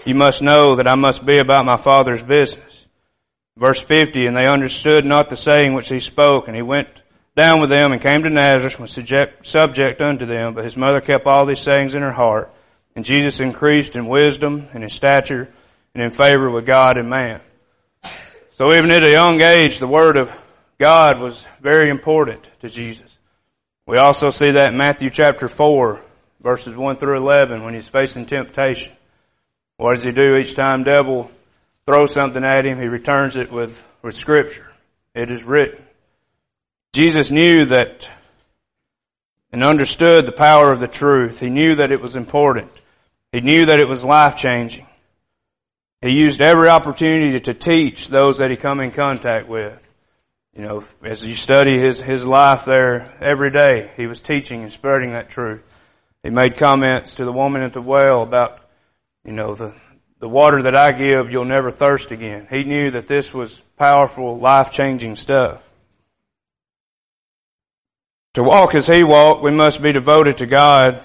You 0.05 0.15
must 0.15 0.43
know 0.43 0.77
that 0.77 0.87
I 0.87 0.95
must 0.95 1.25
be 1.25 1.39
about 1.39 1.65
my 1.65 1.77
Father's 1.77 2.23
business. 2.23 2.87
Verse 3.57 3.81
50, 3.81 4.27
And 4.27 4.37
they 4.37 4.47
understood 4.47 5.07
not 5.07 5.31
the 5.31 5.37
saying 5.37 5.73
which 5.73 5.89
he 5.89 6.01
spoke, 6.01 6.49
and 6.49 6.57
he 6.57 6.63
went 6.63 6.89
down 7.37 7.61
with 7.61 7.71
them 7.71 7.93
and 7.93 8.03
came 8.03 8.23
to 8.23 8.31
Nazareth, 8.31 8.75
and 8.75 8.83
was 8.83 8.93
subject, 8.93 9.47
subject 9.47 10.01
unto 10.01 10.27
them, 10.27 10.55
but 10.55 10.65
his 10.65 10.77
mother 10.77 11.01
kept 11.01 11.27
all 11.27 11.47
these 11.47 11.61
sayings 11.61 11.95
in 11.95 12.03
her 12.03 12.13
heart. 12.13 12.53
And 12.97 13.05
Jesus 13.05 13.41
increased 13.41 13.97
in 13.97 14.07
wisdom 14.07 14.69
and 14.73 14.83
in 14.83 14.89
stature 14.89 15.49
and 15.95 16.03
in 16.03 16.11
favor 16.11 16.51
with 16.51 16.67
God 16.67 16.97
and 16.97 17.09
man. 17.09 17.41
So 18.53 18.75
even 18.75 18.91
at 18.91 19.07
a 19.07 19.11
young 19.11 19.41
age, 19.41 19.79
the 19.79 19.87
Word 19.87 20.17
of 20.17 20.31
God 20.79 21.21
was 21.21 21.47
very 21.63 21.89
important 21.89 22.49
to 22.61 22.69
Jesus. 22.69 23.07
We 23.87 23.97
also 23.97 24.31
see 24.31 24.53
that 24.53 24.73
in 24.73 24.79
Matthew 24.79 25.11
chapter 25.11 25.49
4, 25.49 26.01
verses 26.43 26.75
1 26.75 26.97
through 26.99 27.19
11, 27.19 27.65
when 27.65 27.75
he's 27.75 27.89
facing 27.89 28.27
temptation. 28.27 28.93
What 29.77 29.97
does 29.97 30.05
he 30.05 30.11
do 30.11 30.37
each 30.37 30.55
time 30.55 30.85
devil 30.85 31.31
throws 31.87 32.13
something 32.13 32.45
at 32.45 32.67
him? 32.67 32.79
He 32.79 32.89
returns 32.89 33.37
it 33.37 33.51
with, 33.51 33.87
with 34.03 34.15
scripture. 34.15 34.67
It 35.15 35.31
is 35.31 35.43
written. 35.43 35.83
Jesus 36.93 37.31
knew 37.31 37.67
that 37.67 38.11
and 39.53 39.63
understood 39.63 40.27
the 40.27 40.33
power 40.33 40.73
of 40.73 40.81
the 40.81 40.89
truth. 40.89 41.39
He 41.39 41.49
knew 41.49 41.77
that 41.77 41.93
it 41.93 42.01
was 42.01 42.17
important. 42.17 42.71
He 43.33 43.41
knew 43.41 43.67
that 43.67 43.81
it 43.81 43.89
was 43.89 44.05
life 44.05 44.37
changing. 44.37 44.87
He 46.03 46.11
used 46.11 46.41
every 46.41 46.69
opportunity 46.69 47.39
to 47.39 47.55
teach 47.55 48.09
those 48.09 48.39
that 48.39 48.51
he 48.51 48.57
come 48.57 48.81
in 48.81 48.91
contact 48.91 49.49
with. 49.49 49.87
You 50.55 50.63
know, 50.63 50.85
as 51.05 51.23
you 51.23 51.35
study 51.35 51.79
his, 51.79 52.01
his 52.01 52.27
life 52.27 52.65
there 52.65 53.17
every 53.21 53.51
day, 53.53 53.93
he 53.97 54.07
was 54.07 54.21
teaching 54.21 54.63
and 54.63 54.73
spreading 54.73 55.13
that 55.13 55.29
truth. 55.29 55.63
He 56.25 56.31
made 56.31 56.57
comments 56.57 57.17
to 57.17 57.25
the 57.25 57.33
woman 57.33 57.63
at 57.63 57.73
the 57.73 57.81
well 57.81 58.23
about, 58.23 58.59
you 59.25 59.33
know, 59.33 59.55
the, 59.55 59.75
the 60.19 60.29
water 60.29 60.63
that 60.63 60.75
I 60.75 60.91
give, 60.91 61.31
you'll 61.31 61.45
never 61.45 61.71
thirst 61.71 62.11
again. 62.11 62.49
He 62.51 62.65
knew 62.65 62.91
that 62.91 63.07
this 63.07 63.33
was 63.33 63.63
powerful, 63.77 64.39
life 64.39 64.73
changing 64.73 65.15
stuff. 65.15 65.63
To 68.35 68.45
walk 68.45 68.77
as 68.77 68.87
he 68.87 69.03
walked, 69.03 69.43
we 69.43 69.51
must 69.51 69.83
be 69.83 69.93
devoted 69.93 70.37
to 70.39 70.47
God's 70.47 71.01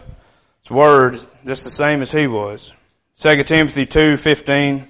word 0.70 1.17
just 1.44 1.63
the 1.63 1.72
same 1.72 2.03
as 2.03 2.12
he 2.12 2.27
was. 2.27 2.72
2 3.17 3.44
Timothy 3.46 3.88
2:15 3.88 4.88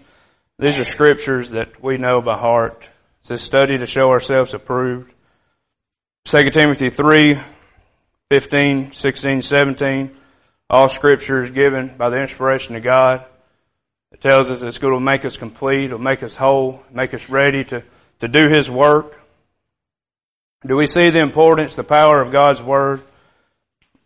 These 0.59 0.77
are 0.77 0.83
scriptures 0.83 1.51
that 1.51 1.81
we 1.81 1.97
know 1.97 2.21
by 2.21 2.37
heart. 2.37 2.83
It 2.83 3.27
says 3.27 3.41
study 3.41 3.77
to 3.77 3.85
show 3.85 4.09
ourselves 4.11 4.53
approved. 4.53 5.13
2 6.25 6.49
Timothy 6.51 6.89
3 6.89 7.39
15, 8.29 8.91
16, 8.91 9.41
17. 9.41 10.17
All 10.69 10.89
scripture 10.89 11.39
is 11.39 11.51
given 11.51 11.95
by 11.95 12.09
the 12.09 12.19
inspiration 12.19 12.75
of 12.75 12.83
God. 12.83 13.23
It 14.11 14.19
tells 14.19 14.49
us 14.49 14.61
it's 14.61 14.79
going 14.79 14.95
to 14.95 14.99
make 14.99 15.23
us 15.23 15.37
complete, 15.37 15.85
it'll 15.85 15.99
make 15.99 16.23
us 16.23 16.35
whole, 16.35 16.83
make 16.91 17.13
us 17.13 17.29
ready 17.29 17.63
to, 17.65 17.83
to 18.19 18.27
do 18.27 18.49
His 18.53 18.69
work. 18.69 19.21
Do 20.65 20.75
we 20.77 20.87
see 20.87 21.11
the 21.11 21.19
importance, 21.19 21.75
the 21.75 21.83
power 21.83 22.19
of 22.23 22.31
God's 22.31 22.63
Word? 22.63 23.03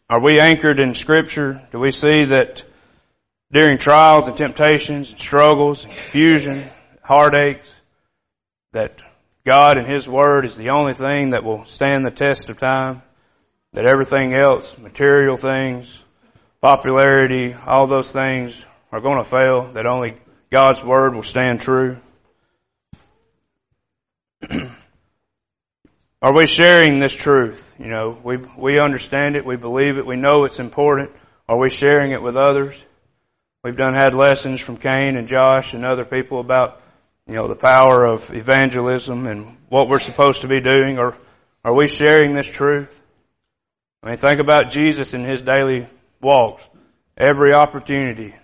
Are 0.09 0.21
we 0.21 0.41
anchored 0.41 0.81
in 0.81 0.93
Scripture? 0.93 1.65
Do 1.71 1.79
we 1.79 1.91
see 1.91 2.25
that 2.25 2.63
during 3.49 3.77
trials 3.77 4.27
and 4.27 4.35
temptations 4.35 5.11
and 5.11 5.19
struggles 5.19 5.85
and 5.85 5.93
confusion, 5.93 6.69
heartaches, 7.01 7.73
that 8.73 9.01
God 9.45 9.77
and 9.77 9.87
His 9.87 10.05
Word 10.05 10.43
is 10.43 10.57
the 10.57 10.71
only 10.71 10.93
thing 10.93 11.29
that 11.29 11.45
will 11.45 11.63
stand 11.63 12.03
the 12.03 12.11
test 12.11 12.49
of 12.49 12.57
time? 12.57 13.03
That 13.71 13.85
everything 13.85 14.33
else, 14.33 14.77
material 14.77 15.37
things, 15.37 16.03
popularity, 16.61 17.53
all 17.53 17.87
those 17.87 18.11
things 18.11 18.61
are 18.91 18.99
going 18.99 19.23
to 19.23 19.29
fail, 19.29 19.71
that 19.73 19.85
only 19.85 20.15
God's 20.51 20.83
Word 20.83 21.15
will 21.15 21.23
stand 21.23 21.61
true? 21.61 21.99
Are 26.21 26.33
we 26.33 26.47
sharing 26.47 26.99
this 26.99 27.15
truth? 27.15 27.75
You 27.79 27.87
know, 27.87 28.17
we, 28.21 28.37
we 28.57 28.77
understand 28.77 29.37
it, 29.37 29.45
we 29.45 29.55
believe 29.55 29.97
it, 29.97 30.05
we 30.05 30.17
know 30.17 30.43
it's 30.43 30.59
important. 30.59 31.11
Are 31.47 31.57
we 31.57 31.69
sharing 31.69 32.11
it 32.11 32.21
with 32.21 32.35
others? 32.35 32.83
We've 33.63 33.77
done 33.77 33.93
had 33.93 34.13
lessons 34.13 34.59
from 34.59 34.75
Cain 34.75 35.15
and 35.17 35.27
Josh 35.27 35.73
and 35.73 35.85
other 35.85 36.03
people 36.03 36.41
about, 36.41 36.81
you 37.25 37.35
know, 37.35 37.47
the 37.47 37.55
power 37.55 38.05
of 38.05 38.33
evangelism 38.33 39.27
and 39.27 39.55
what 39.69 39.87
we're 39.87 39.99
supposed 39.99 40.41
to 40.41 40.49
be 40.49 40.59
doing. 40.59 40.99
Or 40.99 41.15
are 41.63 41.73
we 41.73 41.87
sharing 41.87 42.33
this 42.33 42.49
truth? 42.49 42.99
I 44.03 44.09
mean, 44.09 44.17
think 44.17 44.41
about 44.41 44.71
Jesus 44.71 45.13
in 45.13 45.23
his 45.23 45.41
daily 45.41 45.87
walks. 46.21 46.63
Every 47.17 47.53
opportunity 47.53 48.35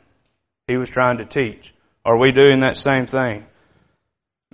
he 0.67 0.77
was 0.77 0.89
trying 0.89 1.17
to 1.17 1.25
teach. 1.25 1.73
Are 2.05 2.17
we 2.17 2.31
doing 2.31 2.61
that 2.61 2.77
same 2.77 3.05
thing? 3.05 3.45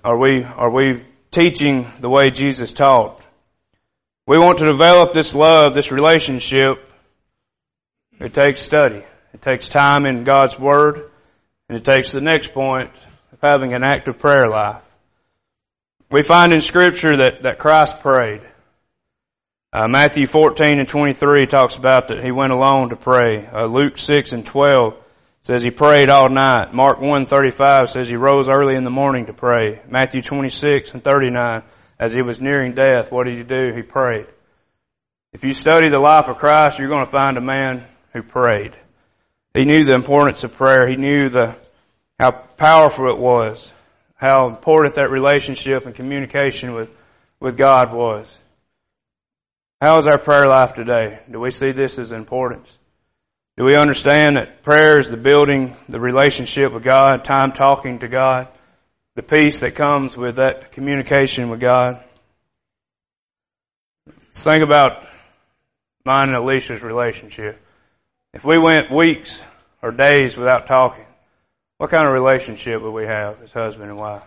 Are 0.04 0.18
we, 0.18 0.44
are 0.44 0.72
we 0.72 1.06
teaching 1.32 1.88
the 2.00 2.10
way 2.10 2.30
Jesus 2.30 2.74
taught. 2.74 3.22
We 4.28 4.38
want 4.38 4.60
to 4.60 4.66
develop 4.66 5.14
this 5.14 5.34
love, 5.34 5.74
this 5.74 5.92
relationship. 5.92 6.78
It 8.20 8.34
takes 8.34 8.62
study. 8.62 9.04
It 9.34 9.42
takes 9.42 9.68
time 9.68 10.06
in 10.06 10.24
God's 10.24 10.60
Word. 10.60 11.10
And 11.70 11.78
it 11.78 11.86
takes 11.86 12.12
the 12.12 12.22
next 12.22 12.54
point 12.54 12.92
of 13.32 13.40
having 13.42 13.74
an 13.74 13.84
active 13.84 14.20
prayer 14.20 14.48
life. 14.48 14.82
We 16.12 16.22
find 16.22 16.52
in 16.52 16.62
Scripture 16.62 17.18
that, 17.18 17.44
that 17.44 17.58
Christ 17.60 18.02
prayed. 18.02 18.42
Uh, 19.74 19.88
Matthew 19.88 20.28
14 20.28 20.80
and 20.80 20.88
23 20.88 21.46
talks 21.46 21.78
about 21.78 22.10
that 22.10 22.22
he 22.22 22.32
went 22.32 22.52
alone 22.52 22.90
to 22.90 22.98
pray. 22.98 23.48
Uh, 23.48 23.68
Luke 23.68 23.98
6 23.98 24.34
and 24.34 24.46
12 24.46 25.01
says 25.42 25.64
he 25.64 25.72
prayed 25.72 26.10
all 26.10 26.30
night. 26.30 26.74
Mark 26.74 27.00
1:35 27.00 27.90
says 27.90 28.08
he 28.08 28.16
rose 28.16 28.48
early 28.48 28.76
in 28.76 28.84
the 28.84 28.90
morning 28.90 29.26
to 29.26 29.34
pray. 29.34 29.82
Matthew 29.88 30.22
26 30.22 30.94
and 30.94 31.04
39 31.04 31.64
as 32.00 32.14
he 32.14 32.22
was 32.22 32.42
nearing 32.42 32.74
death, 32.74 33.12
what 33.12 33.26
did 33.26 33.38
he 33.38 33.44
do? 33.44 33.74
He 33.76 33.82
prayed. 33.82 34.28
If 35.34 35.44
you 35.44 35.54
study 35.54 35.90
the 35.90 36.00
life 36.00 36.28
of 36.30 36.38
Christ, 36.38 36.80
you're 36.80 36.90
going 36.90 37.06
to 37.06 37.12
find 37.12 37.38
a 37.38 37.42
man 37.42 37.86
who 38.14 38.22
prayed. 38.22 38.76
He 39.54 39.66
knew 39.66 39.84
the 39.84 39.96
importance 39.96 40.44
of 40.44 40.54
prayer. 40.54 40.88
He 40.88 40.96
knew 40.96 41.30
the 41.30 41.56
how 42.20 42.32
powerful 42.32 43.10
it 43.10 43.18
was, 43.18 43.72
how 44.16 44.48
important 44.48 44.96
that 44.96 45.10
relationship 45.10 45.86
and 45.86 45.96
communication 45.96 46.74
with 46.74 46.90
with 47.40 47.58
God 47.58 47.92
was. 47.94 48.38
How 49.82 49.98
is 49.98 50.06
our 50.06 50.20
prayer 50.20 50.48
life 50.48 50.76
today? 50.76 51.20
Do 51.30 51.40
we 51.40 51.50
see 51.50 51.72
this 51.72 51.98
as 51.98 52.12
importance? 52.12 52.78
Do 53.58 53.66
we 53.66 53.76
understand 53.76 54.38
that 54.38 54.64
prayer 54.64 54.98
is 54.98 55.10
the 55.10 55.18
building 55.18 55.76
the 55.90 56.00
relationship 56.00 56.74
with 56.74 56.84
God, 56.84 57.26
time 57.26 57.52
talking 57.52 58.00
to 58.00 58.08
God, 58.08 58.48
the 59.16 59.24
peace 59.24 59.60
that 59.60 59.76
comes 59.76 60.16
with 60.16 60.38
that 60.38 60.72
communication 60.72 61.50
with 61.50 61.60
God? 61.60 62.04
Let's 64.08 64.44
think 64.44 64.64
about 64.64 65.06
mine 66.06 66.30
and 66.30 66.38
Alicia's 66.38 66.82
relationship. 66.82 67.62
If 68.34 68.46
we 68.46 68.58
went 68.58 68.90
weeks 68.90 69.44
or 69.82 69.92
days 69.92 70.38
without 70.38 70.68
talking, 70.68 71.06
what 71.78 71.90
kind 71.90 72.08
of 72.08 72.14
relationship 72.14 72.82
would 72.82 72.94
we 72.94 73.06
have 73.06 73.42
as 73.44 73.52
husband 73.52 73.90
and 73.90 74.00
wife? 74.00 74.24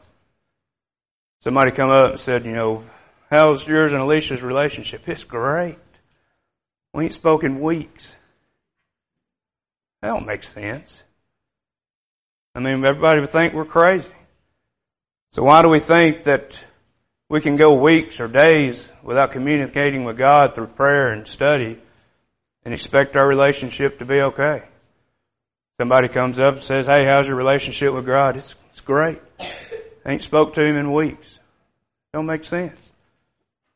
Somebody 1.41 1.71
come 1.71 1.91
up 1.91 2.11
and 2.11 2.21
said, 2.21 2.45
you 2.45 2.53
know, 2.53 2.85
how's 3.31 3.67
yours 3.67 3.93
and 3.93 4.03
Alicia's 4.03 4.43
relationship? 4.43 5.09
It's 5.09 5.25
great. 5.25 5.79
We 6.93 7.05
ain't 7.05 7.15
spoken 7.15 7.61
weeks. 7.61 8.15
That 10.05 10.11
don't 10.11 10.27
make 10.27 10.45
sense. 10.45 10.95
I 12.55 12.61
mean, 12.61 12.85
everybody 12.85 13.21
would 13.21 13.31
think 13.31 13.55
we're 13.55 13.65
crazy. 13.65 14.13
So 15.31 15.43
why 15.43 15.63
do 15.63 15.71
we 15.71 15.81
think 15.81 16.25
that 16.25 16.63
we 17.31 17.41
can 17.41 17.57
go 17.57 17.73
weeks 17.73 18.21
or 18.21 18.29
days 18.29 18.93
without 19.03 19.33
communicating 19.33 20.05
with 20.05 20.19
God 20.19 20.55
through 20.55 20.67
prayer 20.67 21.11
and 21.11 21.27
study 21.27 21.81
and 22.67 22.75
expect 22.75 23.17
our 23.17 23.27
relationship 23.27 24.01
to 24.01 24.05
be 24.05 24.21
okay? 24.21 24.65
Somebody 25.81 26.09
comes 26.09 26.39
up 26.39 26.57
and 26.57 26.63
says, 26.63 26.85
Hey, 26.85 27.07
how's 27.07 27.27
your 27.27 27.39
relationship 27.39 27.95
with 27.95 28.05
God? 28.05 28.37
It's, 28.37 28.55
it's 28.73 28.83
great. 28.83 29.23
I 30.05 30.13
ain't 30.13 30.23
spoke 30.23 30.53
to 30.57 30.63
him 30.63 30.77
in 30.77 30.93
weeks. 30.93 31.39
Don't 32.13 32.27
make 32.27 32.45
sense. 32.45 32.79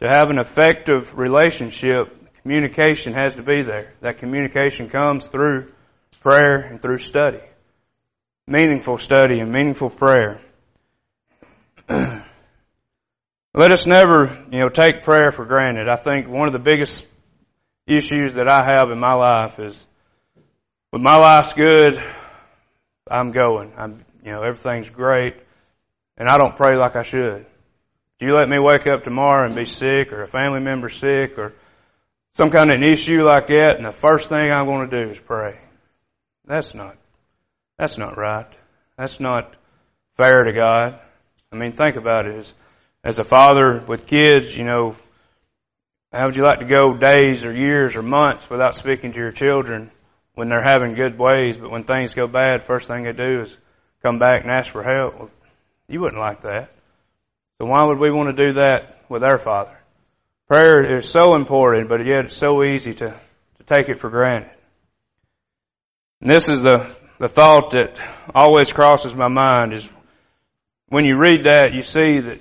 To 0.02 0.08
have 0.08 0.28
an 0.28 0.38
effective 0.38 1.16
relationship, 1.16 2.14
communication 2.42 3.14
has 3.14 3.36
to 3.36 3.42
be 3.42 3.62
there. 3.62 3.94
That 4.02 4.18
communication 4.18 4.90
comes 4.90 5.26
through 5.26 5.72
prayer 6.20 6.58
and 6.58 6.80
through 6.80 6.98
study. 6.98 7.40
Meaningful 8.46 8.98
study 8.98 9.40
and 9.40 9.52
meaningful 9.52 9.90
prayer. 9.90 10.40
Let 11.88 13.72
us 13.72 13.86
never, 13.86 14.26
you 14.50 14.60
know, 14.60 14.68
take 14.68 15.02
prayer 15.02 15.32
for 15.32 15.44
granted. 15.44 15.88
I 15.88 15.96
think 15.96 16.28
one 16.28 16.46
of 16.46 16.52
the 16.52 16.58
biggest 16.58 17.04
issues 17.86 18.34
that 18.34 18.48
I 18.48 18.64
have 18.64 18.90
in 18.90 18.98
my 18.98 19.14
life 19.14 19.58
is 19.58 19.86
when 20.90 21.02
my 21.02 21.16
life's 21.16 21.54
good, 21.54 22.02
I'm 23.10 23.32
going. 23.32 23.72
I'm, 23.76 24.04
you 24.24 24.32
know, 24.32 24.42
everything's 24.42 24.88
great, 24.88 25.34
and 26.16 26.28
I 26.28 26.36
don't 26.38 26.56
pray 26.56 26.76
like 26.76 26.96
I 26.96 27.02
should. 27.02 27.46
Do 28.18 28.26
you 28.26 28.34
let 28.34 28.48
me 28.48 28.58
wake 28.58 28.86
up 28.86 29.04
tomorrow 29.04 29.46
and 29.46 29.54
be 29.54 29.64
sick 29.64 30.12
or 30.12 30.22
a 30.22 30.26
family 30.26 30.60
member 30.60 30.88
sick 30.88 31.38
or 31.38 31.54
some 32.34 32.50
kind 32.50 32.70
of 32.70 32.76
an 32.76 32.84
issue 32.84 33.22
like 33.22 33.48
that, 33.48 33.76
and 33.76 33.84
the 33.84 33.92
first 33.92 34.28
thing 34.28 34.50
I'm 34.50 34.66
going 34.66 34.88
to 34.88 35.04
do 35.04 35.10
is 35.10 35.18
pray. 35.18 35.58
That's 36.48 36.74
not, 36.74 36.96
that's 37.78 37.98
not 37.98 38.16
right. 38.16 38.50
That's 38.96 39.20
not 39.20 39.54
fair 40.16 40.44
to 40.44 40.52
God. 40.52 40.98
I 41.52 41.56
mean, 41.56 41.72
think 41.72 41.96
about 41.96 42.26
it. 42.26 42.36
As, 42.36 42.54
as 43.04 43.18
a 43.18 43.24
father 43.24 43.84
with 43.86 44.06
kids, 44.06 44.56
you 44.56 44.64
know, 44.64 44.96
how 46.10 46.24
would 46.24 46.36
you 46.36 46.42
like 46.42 46.60
to 46.60 46.64
go 46.64 46.94
days 46.94 47.44
or 47.44 47.54
years 47.54 47.96
or 47.96 48.02
months 48.02 48.48
without 48.48 48.74
speaking 48.74 49.12
to 49.12 49.18
your 49.18 49.30
children 49.30 49.90
when 50.34 50.48
they're 50.48 50.62
having 50.62 50.94
good 50.94 51.18
ways, 51.18 51.58
but 51.58 51.70
when 51.70 51.84
things 51.84 52.14
go 52.14 52.26
bad, 52.26 52.62
first 52.62 52.88
thing 52.88 53.04
they 53.04 53.12
do 53.12 53.42
is 53.42 53.56
come 54.02 54.18
back 54.18 54.42
and 54.42 54.50
ask 54.50 54.72
for 54.72 54.82
help? 54.82 55.18
Well, 55.18 55.30
you 55.86 56.00
wouldn't 56.00 56.20
like 56.20 56.42
that. 56.42 56.70
So 57.58 57.66
why 57.66 57.84
would 57.84 57.98
we 57.98 58.10
want 58.10 58.34
to 58.34 58.46
do 58.46 58.52
that 58.54 59.02
with 59.10 59.22
our 59.22 59.38
Father? 59.38 59.76
Prayer 60.48 60.96
is 60.96 61.06
so 61.06 61.34
important, 61.34 61.90
but 61.90 62.06
yet 62.06 62.26
it's 62.26 62.36
so 62.36 62.62
easy 62.62 62.94
to, 62.94 63.08
to 63.08 63.64
take 63.66 63.90
it 63.90 64.00
for 64.00 64.08
granted. 64.08 64.50
And 66.20 66.30
this 66.30 66.48
is 66.48 66.62
the, 66.62 66.90
the 67.18 67.28
thought 67.28 67.72
that 67.72 67.98
always 68.34 68.72
crosses 68.72 69.14
my 69.14 69.28
mind 69.28 69.72
is 69.72 69.88
when 70.88 71.04
you 71.04 71.16
read 71.16 71.44
that, 71.44 71.74
you 71.74 71.82
see 71.82 72.18
that 72.20 72.40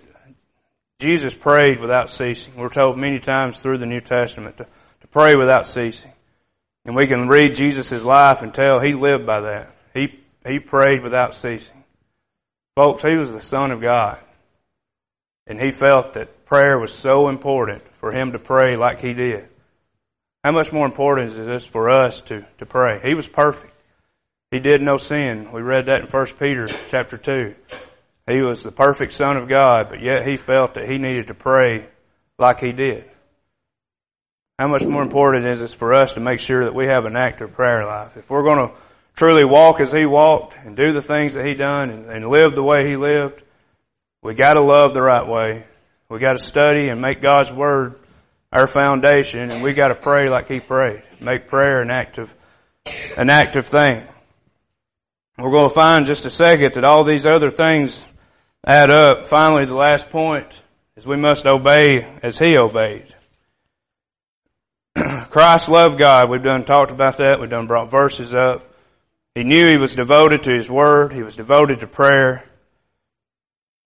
Jesus 1.00 1.34
prayed 1.36 1.80
without 1.80 2.10
ceasing. 2.10 2.56
We're 2.56 2.70
told 2.70 2.98
many 2.98 3.20
times 3.20 3.60
through 3.60 3.78
the 3.78 3.86
New 3.86 4.02
Testament 4.02 4.58
to, 4.58 4.64
to 4.64 5.08
pray 5.08 5.36
without 5.36 5.68
ceasing. 5.68 6.12
And 6.86 6.96
we 6.96 7.08
can 7.08 7.28
read 7.28 7.56
Jesus' 7.56 8.04
life 8.04 8.42
and 8.42 8.54
tell 8.54 8.80
he 8.80 8.94
lived 8.94 9.26
by 9.26 9.42
that. 9.42 9.76
He, 9.94 10.20
he 10.46 10.60
prayed 10.60 11.04
without 11.04 11.36
ceasing. 11.36 11.84
Folks, 12.76 13.04
he 13.04 13.18
was 13.18 13.32
the 13.32 13.42
Son 13.42 13.72
of 13.72 13.82
God. 13.82 14.20
And 15.46 15.60
he 15.60 15.70
felt 15.70 16.14
that 16.14 16.46
prayer 16.46 16.80
was 16.80 16.94
so 16.94 17.28
important 17.30 17.84
for 18.00 18.12
him 18.12 18.32
to 18.32 18.40
pray 18.40 18.76
like 18.76 19.02
he 19.02 19.14
did. 19.14 19.50
How 20.44 20.52
much 20.52 20.72
more 20.72 20.86
important 20.86 21.32
is 21.32 21.38
this 21.38 21.66
for 21.66 21.90
us 21.90 22.22
to, 22.24 22.46
to 22.60 22.66
pray? 22.66 23.00
He 23.04 23.14
was 23.14 23.28
perfect. 23.28 23.74
He 24.52 24.60
did 24.60 24.82
no 24.82 24.98
sin. 24.98 25.52
We 25.52 25.62
read 25.62 25.88
that 25.88 26.02
in 26.02 26.08
1 26.08 26.26
Peter 26.40 26.70
chapter 26.88 27.18
2. 27.18 27.54
He 28.30 28.42
was 28.42 28.64
the 28.64 28.72
perfect 28.72 29.14
Son 29.14 29.38
of 29.38 29.50
God, 29.50 29.88
but 29.90 30.02
yet 30.02 30.26
he 30.26 30.38
felt 30.38 30.76
that 30.76 30.90
he 30.90 30.98
needed 30.98 31.28
to 31.28 31.34
pray 31.34 31.88
like 32.38 32.60
he 32.60 32.72
did. 32.72 33.06
How 34.60 34.68
much 34.68 34.84
more 34.84 35.04
important 35.04 35.46
is 35.46 35.62
it 35.62 35.72
for 35.72 35.94
us 35.94 36.14
to 36.14 36.20
make 36.20 36.40
sure 36.40 36.64
that 36.64 36.74
we 36.74 36.86
have 36.86 37.06
an 37.06 37.16
active 37.16 37.54
prayer 37.54 37.86
life? 37.86 38.18
If 38.18 38.30
we're 38.30 38.44
going 38.44 38.70
to 38.70 38.76
truly 39.16 39.46
walk 39.46 39.80
as 39.80 39.92
he 39.92 40.06
walked 40.06 40.58
and 40.64 40.76
do 40.76 40.94
the 40.94 41.02
things 41.02 41.34
that 41.34 41.46
he 41.46 41.54
done 41.54 41.90
and, 41.90 42.10
and 42.10 42.28
live 42.28 42.56
the 42.56 42.64
way 42.64 42.88
he 42.88 42.96
lived, 42.96 43.42
we 44.24 44.34
got 44.34 44.54
to 44.54 44.62
love 44.62 44.94
the 44.94 45.02
right 45.02 45.28
way. 45.28 45.66
We 46.10 46.20
got 46.20 46.34
to 46.34 46.40
study 46.40 46.90
and 46.90 47.02
make 47.02 47.22
God's 47.22 47.52
word 47.52 48.00
our 48.52 48.68
foundation, 48.68 49.52
and 49.52 49.62
we 49.62 49.74
got 49.74 49.90
to 49.90 49.96
pray 49.96 50.30
like 50.30 50.48
He 50.48 50.60
prayed. 50.60 51.04
Make 51.20 51.48
prayer 51.48 51.82
an 51.82 51.92
active, 51.92 52.34
an 53.18 53.30
active 53.30 53.68
thing. 53.68 54.04
we're 55.38 55.52
going 55.52 55.70
to 55.70 55.76
find 55.76 56.00
in 56.00 56.06
just 56.06 56.26
a 56.26 56.32
second 56.32 56.74
that 56.76 56.84
all 56.84 57.04
these 57.04 57.26
other 57.26 57.50
things 57.50 58.06
add 58.66 58.92
up. 58.92 59.28
Finally, 59.28 59.66
the 59.66 59.76
last 59.76 60.10
point 60.10 60.48
is 60.96 61.06
we 61.06 61.18
must 61.18 61.46
obey 61.46 62.08
as 62.24 62.40
He 62.40 62.58
obeyed. 62.58 63.14
Christ 65.30 65.70
loved 65.70 66.00
God. 66.00 66.30
We've 66.30 66.44
done 66.44 66.66
talked 66.66 66.92
about 66.92 67.18
that. 67.18 67.40
We've 67.40 67.50
done 67.50 67.68
brought 67.68 67.92
verses 67.92 68.34
up. 68.34 68.64
He 69.36 69.44
knew 69.44 69.68
he 69.70 69.78
was 69.78 69.96
devoted 69.96 70.44
to 70.44 70.54
his 70.54 70.68
word. 70.68 71.14
He 71.14 71.22
was 71.22 71.36
devoted 71.36 71.82
to 71.82 71.88
prayer. 71.88 72.44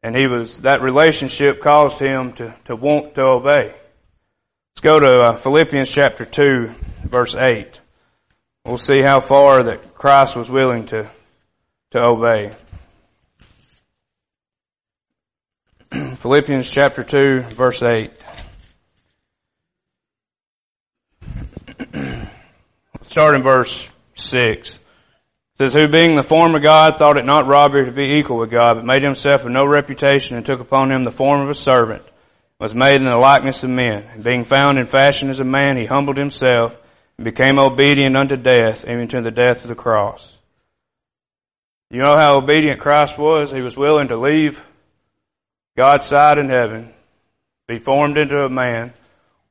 And 0.01 0.15
he 0.15 0.25
was, 0.25 0.61
that 0.61 0.81
relationship 0.81 1.59
caused 1.59 1.99
him 1.99 2.31
to, 2.33 2.55
to 2.65 2.75
want 2.77 3.15
to 3.15 3.23
obey. 3.23 3.75
Go 4.81 4.97
to 4.99 5.19
uh, 5.19 5.35
Philippians 5.35 5.91
chapter 5.91 6.25
2, 6.25 6.71
verse 7.03 7.35
8. 7.39 7.79
We'll 8.65 8.77
see 8.77 9.01
how 9.01 9.19
far 9.19 9.61
that 9.63 9.93
Christ 9.93 10.35
was 10.35 10.49
willing 10.49 10.87
to, 10.87 11.11
to 11.91 12.03
obey. 12.03 12.51
Philippians 16.15 16.67
chapter 16.69 17.03
2, 17.03 17.41
verse 17.41 17.83
8. 17.83 18.11
Start 23.03 23.35
in 23.35 23.43
verse 23.43 23.87
6 24.15 24.79
says, 25.61 25.73
Who 25.73 25.87
being 25.87 26.15
the 26.15 26.23
form 26.23 26.55
of 26.55 26.63
God 26.63 26.97
thought 26.97 27.17
it 27.17 27.25
not 27.25 27.45
robbery 27.45 27.85
to 27.85 27.91
be 27.91 28.15
equal 28.17 28.39
with 28.39 28.49
God, 28.49 28.77
but 28.77 28.85
made 28.85 29.03
himself 29.03 29.45
of 29.45 29.51
no 29.51 29.65
reputation 29.65 30.37
and 30.37 30.45
took 30.45 30.59
upon 30.59 30.91
him 30.91 31.03
the 31.03 31.11
form 31.11 31.41
of 31.41 31.49
a 31.49 31.53
servant, 31.53 32.03
was 32.61 32.75
made 32.75 32.93
in 32.93 33.05
the 33.05 33.17
likeness 33.17 33.63
of 33.63 33.71
men. 33.71 34.03
And 34.13 34.23
being 34.23 34.43
found 34.43 34.77
in 34.77 34.85
fashion 34.85 35.29
as 35.29 35.39
a 35.39 35.43
man, 35.43 35.77
he 35.77 35.85
humbled 35.85 36.17
himself 36.17 36.77
and 37.17 37.25
became 37.25 37.57
obedient 37.57 38.15
unto 38.15 38.35
death, 38.37 38.85
even 38.87 39.07
to 39.07 39.21
the 39.21 39.31
death 39.31 39.63
of 39.63 39.69
the 39.69 39.75
cross. 39.75 40.37
You 41.89 42.01
know 42.01 42.15
how 42.15 42.37
obedient 42.37 42.79
Christ 42.79 43.17
was? 43.17 43.51
He 43.51 43.61
was 43.61 43.75
willing 43.75 44.09
to 44.09 44.17
leave 44.17 44.63
God's 45.75 46.05
side 46.05 46.37
in 46.37 46.49
heaven, 46.49 46.93
be 47.67 47.79
formed 47.79 48.19
into 48.19 48.37
a 48.37 48.49
man, 48.49 48.93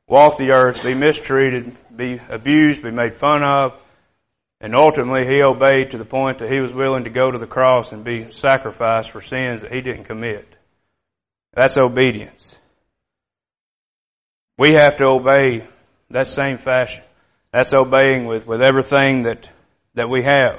walk 0.06 0.36
the 0.38 0.52
earth, 0.52 0.84
be 0.84 0.94
mistreated, 0.94 1.76
be 1.94 2.20
abused, 2.30 2.80
be 2.80 2.92
made 2.92 3.14
fun 3.14 3.42
of, 3.42 3.74
and 4.60 4.76
ultimately, 4.76 5.26
he 5.26 5.42
obeyed 5.42 5.92
to 5.92 5.98
the 5.98 6.04
point 6.04 6.38
that 6.38 6.52
he 6.52 6.60
was 6.60 6.72
willing 6.72 7.04
to 7.04 7.10
go 7.10 7.30
to 7.30 7.38
the 7.38 7.46
cross 7.46 7.92
and 7.92 8.04
be 8.04 8.30
sacrificed 8.30 9.10
for 9.10 9.22
sins 9.22 9.62
that 9.62 9.72
he 9.72 9.80
didn't 9.80 10.04
commit. 10.04 10.46
That's 11.54 11.78
obedience. 11.78 12.49
We 14.60 14.72
have 14.72 14.96
to 14.96 15.06
obey 15.06 15.66
that 16.10 16.26
same 16.26 16.58
fashion. 16.58 17.02
That's 17.50 17.72
obeying 17.72 18.26
with, 18.26 18.46
with 18.46 18.60
everything 18.60 19.22
that, 19.22 19.48
that 19.94 20.10
we 20.10 20.22
have. 20.22 20.58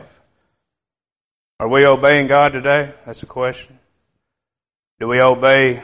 Are 1.60 1.70
we 1.70 1.86
obeying 1.86 2.26
God 2.26 2.50
today? 2.50 2.96
That's 3.06 3.22
a 3.22 3.28
question. 3.28 3.78
Do 5.00 5.08
we 5.08 5.22
obey 5.22 5.84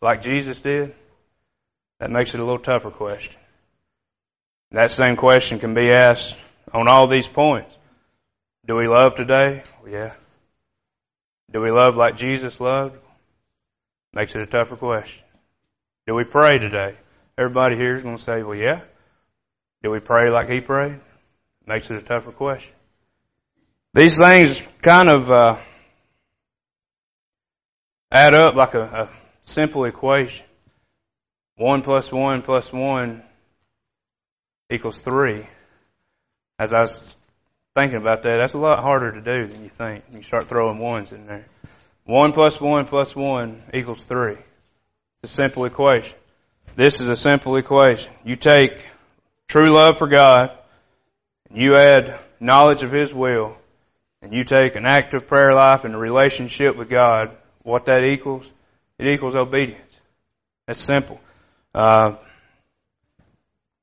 like 0.00 0.22
Jesus 0.22 0.62
did? 0.62 0.94
That 2.00 2.10
makes 2.10 2.32
it 2.32 2.40
a 2.40 2.42
little 2.42 2.58
tougher 2.58 2.90
question. 2.90 3.36
That 4.70 4.90
same 4.90 5.16
question 5.16 5.58
can 5.58 5.74
be 5.74 5.90
asked 5.90 6.38
on 6.72 6.88
all 6.88 7.06
these 7.06 7.28
points. 7.28 7.76
Do 8.66 8.76
we 8.76 8.88
love 8.88 9.14
today? 9.14 9.62
Yeah. 9.86 10.14
Do 11.52 11.60
we 11.60 11.70
love 11.70 11.96
like 11.96 12.16
Jesus 12.16 12.60
loved? 12.60 12.96
Makes 14.14 14.34
it 14.36 14.40
a 14.40 14.46
tougher 14.46 14.76
question. 14.76 15.22
Do 16.06 16.14
we 16.14 16.24
pray 16.24 16.56
today? 16.56 16.96
Everybody 17.38 17.76
here 17.76 17.94
is 17.94 18.02
going 18.02 18.16
to 18.16 18.22
say, 18.22 18.42
well, 18.42 18.56
yeah. 18.56 18.82
Do 19.82 19.90
we 19.90 20.00
pray 20.00 20.30
like 20.30 20.48
he 20.48 20.60
prayed? 20.60 21.00
Makes 21.66 21.90
it 21.90 21.96
a 21.96 22.02
tougher 22.02 22.32
question. 22.32 22.74
These 23.94 24.18
things 24.18 24.60
kind 24.82 25.08
of 25.08 25.30
uh, 25.30 25.58
add 28.10 28.34
up 28.34 28.54
like 28.54 28.74
a, 28.74 28.82
a 28.82 29.10
simple 29.42 29.84
equation. 29.84 30.44
One 31.56 31.82
plus 31.82 32.10
one 32.12 32.42
plus 32.42 32.72
one 32.72 33.22
equals 34.70 34.98
three 34.98 35.46
as 36.58 36.72
I 36.74 36.80
was 36.80 37.16
thinking 37.76 37.98
about 37.98 38.22
that, 38.24 38.38
that's 38.38 38.54
a 38.54 38.58
lot 38.58 38.82
harder 38.82 39.12
to 39.12 39.20
do 39.20 39.46
than 39.46 39.62
you 39.62 39.70
think. 39.70 40.04
You 40.12 40.22
start 40.22 40.48
throwing 40.48 40.78
ones 40.78 41.12
in 41.12 41.26
there. 41.26 41.46
One 42.04 42.32
plus 42.32 42.60
one 42.60 42.86
plus 42.86 43.14
one 43.14 43.62
equals 43.72 44.04
three. 44.04 44.38
It's 45.22 45.32
a 45.32 45.34
simple 45.34 45.64
equation. 45.66 46.16
This 46.76 47.00
is 47.00 47.08
a 47.08 47.16
simple 47.16 47.56
equation. 47.56 48.12
You 48.24 48.36
take 48.36 48.86
true 49.48 49.74
love 49.74 49.98
for 49.98 50.06
God, 50.06 50.56
and 51.50 51.60
you 51.60 51.74
add 51.76 52.18
knowledge 52.40 52.82
of 52.82 52.92
His 52.92 53.12
will, 53.12 53.56
and 54.22 54.32
you 54.32 54.44
take 54.44 54.76
an 54.76 54.86
active 54.86 55.26
prayer 55.26 55.52
life 55.54 55.84
and 55.84 55.94
a 55.94 55.98
relationship 55.98 56.76
with 56.76 56.88
God, 56.88 57.36
what 57.62 57.86
that 57.86 58.04
equals? 58.04 58.50
It 58.98 59.06
equals 59.06 59.36
obedience. 59.36 59.92
That's 60.66 60.80
simple. 60.80 61.20
Uh, 61.74 62.16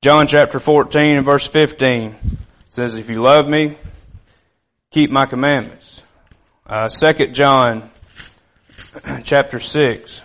John 0.02 0.26
chapter 0.26 0.58
14 0.58 1.16
and 1.16 1.24
verse 1.24 1.46
15 1.46 2.14
says, 2.70 2.96
if 2.96 3.08
you 3.08 3.20
love 3.20 3.48
me, 3.48 3.76
keep 4.90 5.10
my 5.10 5.26
commandments. 5.26 6.02
Uh, 6.66 6.88
2 6.88 7.28
John 7.28 7.90
chapter 9.24 9.58
6 9.58 10.22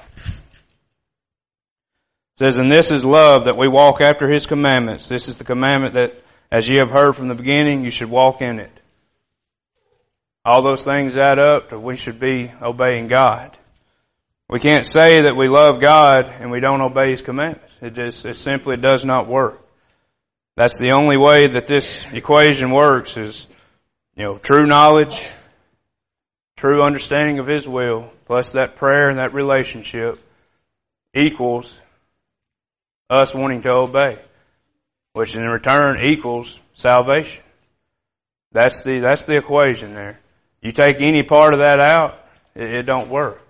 says, 2.42 2.58
And 2.58 2.72
this 2.72 2.92
is 2.92 3.06
love 3.06 3.46
that 3.46 3.56
we 3.56 3.68
walk 3.68 4.02
after 4.02 4.28
his 4.28 4.48
commandments. 4.48 5.08
This 5.08 5.28
is 5.28 5.38
the 5.38 5.44
commandment 5.44 5.94
that, 5.94 6.16
as 6.52 6.68
ye 6.68 6.80
have 6.80 6.90
heard 6.90 7.16
from 7.16 7.28
the 7.28 7.36
beginning, 7.36 7.86
you 7.86 7.92
should 7.92 8.10
walk 8.10 8.42
in 8.42 8.60
it. 8.60 8.72
All 10.44 10.64
those 10.64 10.84
things 10.84 11.18
add 11.18 11.38
up 11.38 11.70
to 11.70 11.80
we 11.80 11.96
should 11.96 12.20
be 12.20 12.52
obeying 12.60 13.08
God. 13.08 13.56
We 14.50 14.60
can't 14.60 14.86
say 14.86 15.22
that 15.22 15.38
we 15.38 15.50
love 15.50 15.80
God 15.80 16.34
and 16.40 16.50
we 16.50 16.60
don't 16.60 16.82
obey 16.82 17.12
His 17.12 17.22
commandments. 17.22 17.74
It 17.80 17.94
just, 17.94 18.26
it 18.26 18.36
simply 18.36 18.76
does 18.76 19.06
not 19.06 19.28
work. 19.28 19.62
That's 20.58 20.80
the 20.80 20.94
only 20.96 21.18
way 21.18 21.46
that 21.46 21.68
this 21.68 22.04
equation 22.12 22.72
works 22.72 23.18
is, 23.18 23.46
you 24.16 24.26
know, 24.26 24.40
true 24.40 24.66
knowledge, 24.66 25.30
true 26.58 26.84
understanding 26.84 27.38
of 27.38 27.46
His 27.46 27.68
will, 27.68 28.10
plus 28.26 28.54
that 28.54 28.78
prayer 28.78 29.10
and 29.10 29.20
that 29.20 29.36
relationship 29.36 30.20
equals 31.14 31.80
us 33.12 33.34
wanting 33.36 33.62
to 33.64 33.72
obey, 33.72 34.18
which 35.14 35.36
in 35.36 35.44
return 35.44 36.04
equals 36.04 36.60
salvation. 36.74 37.44
That's 38.54 38.82
the, 38.84 39.00
that's 39.00 39.26
the 39.26 39.38
equation 39.38 39.94
there. 39.94 40.20
You 40.62 40.72
take 40.72 41.02
any 41.02 41.24
part 41.24 41.54
of 41.54 41.60
that 41.60 41.80
out, 41.80 42.20
it, 42.56 42.74
it 42.74 42.84
don't 42.84 43.10
work. 43.10 43.42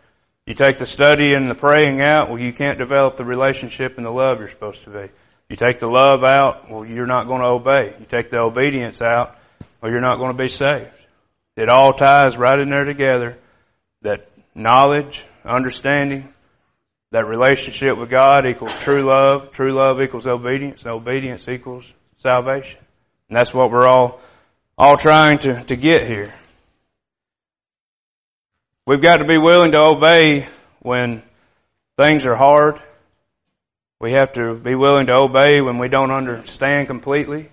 You 0.47 0.55
take 0.55 0.77
the 0.77 0.85
study 0.85 1.33
and 1.35 1.49
the 1.49 1.55
praying 1.55 2.01
out, 2.01 2.29
well, 2.29 2.39
you 2.39 2.51
can't 2.51 2.79
develop 2.79 3.15
the 3.15 3.23
relationship 3.23 3.97
and 3.97 4.05
the 4.05 4.11
love 4.11 4.39
you're 4.39 4.49
supposed 4.49 4.83
to 4.85 4.89
be. 4.89 5.11
You 5.49 5.55
take 5.55 5.79
the 5.79 5.87
love 5.87 6.23
out, 6.23 6.71
well, 6.71 6.83
you're 6.83 7.05
not 7.05 7.27
going 7.27 7.41
to 7.41 7.47
obey. 7.47 7.93
You 7.99 8.05
take 8.05 8.31
the 8.31 8.39
obedience 8.39 9.01
out, 9.01 9.37
well, 9.81 9.91
you're 9.91 10.01
not 10.01 10.17
going 10.17 10.31
to 10.31 10.37
be 10.37 10.49
saved. 10.49 10.89
It 11.55 11.69
all 11.69 11.93
ties 11.93 12.37
right 12.37 12.57
in 12.57 12.69
there 12.69 12.85
together. 12.85 13.37
That 14.01 14.27
knowledge, 14.55 15.23
understanding, 15.45 16.30
that 17.11 17.27
relationship 17.27 17.97
with 17.97 18.09
God 18.09 18.45
equals 18.45 18.77
true 18.79 19.03
love. 19.03 19.51
True 19.51 19.73
love 19.73 20.01
equals 20.01 20.27
obedience. 20.27 20.85
Obedience 20.85 21.47
equals 21.47 21.85
salvation. 22.17 22.79
And 23.29 23.37
that's 23.37 23.53
what 23.53 23.71
we're 23.71 23.87
all, 23.87 24.19
all 24.77 24.97
trying 24.97 25.39
to, 25.39 25.63
to 25.65 25.75
get 25.75 26.07
here. 26.07 26.33
We've 28.87 29.01
got 29.01 29.17
to 29.17 29.25
be 29.25 29.37
willing 29.37 29.71
to 29.71 29.79
obey 29.79 30.47
when 30.81 31.23
things 31.97 32.25
are 32.25 32.35
hard 32.35 32.81
we 34.01 34.13
have 34.13 34.33
to 34.33 34.55
be 34.55 34.73
willing 34.73 35.05
to 35.05 35.13
obey 35.13 35.61
when 35.61 35.77
we 35.77 35.87
don't 35.87 36.09
understand 36.09 36.87
completely. 36.87 37.51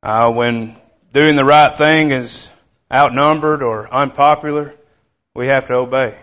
Uh, 0.00 0.30
when 0.30 0.76
doing 1.12 1.34
the 1.34 1.44
right 1.44 1.76
thing 1.76 2.12
is 2.12 2.48
outnumbered 2.94 3.60
or 3.60 3.92
unpopular, 3.92 4.76
we 5.34 5.48
have 5.48 5.66
to 5.66 5.74
obey. 5.74 6.16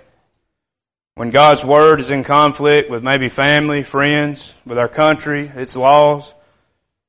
When 1.15 1.29
God's 1.29 1.63
Word 1.63 1.99
is 1.99 2.09
in 2.09 2.23
conflict 2.23 2.89
with 2.89 3.03
maybe 3.03 3.29
family, 3.29 3.83
friends, 3.83 4.53
with 4.65 4.77
our 4.77 4.87
country, 4.87 5.51
its 5.53 5.75
laws, 5.75 6.33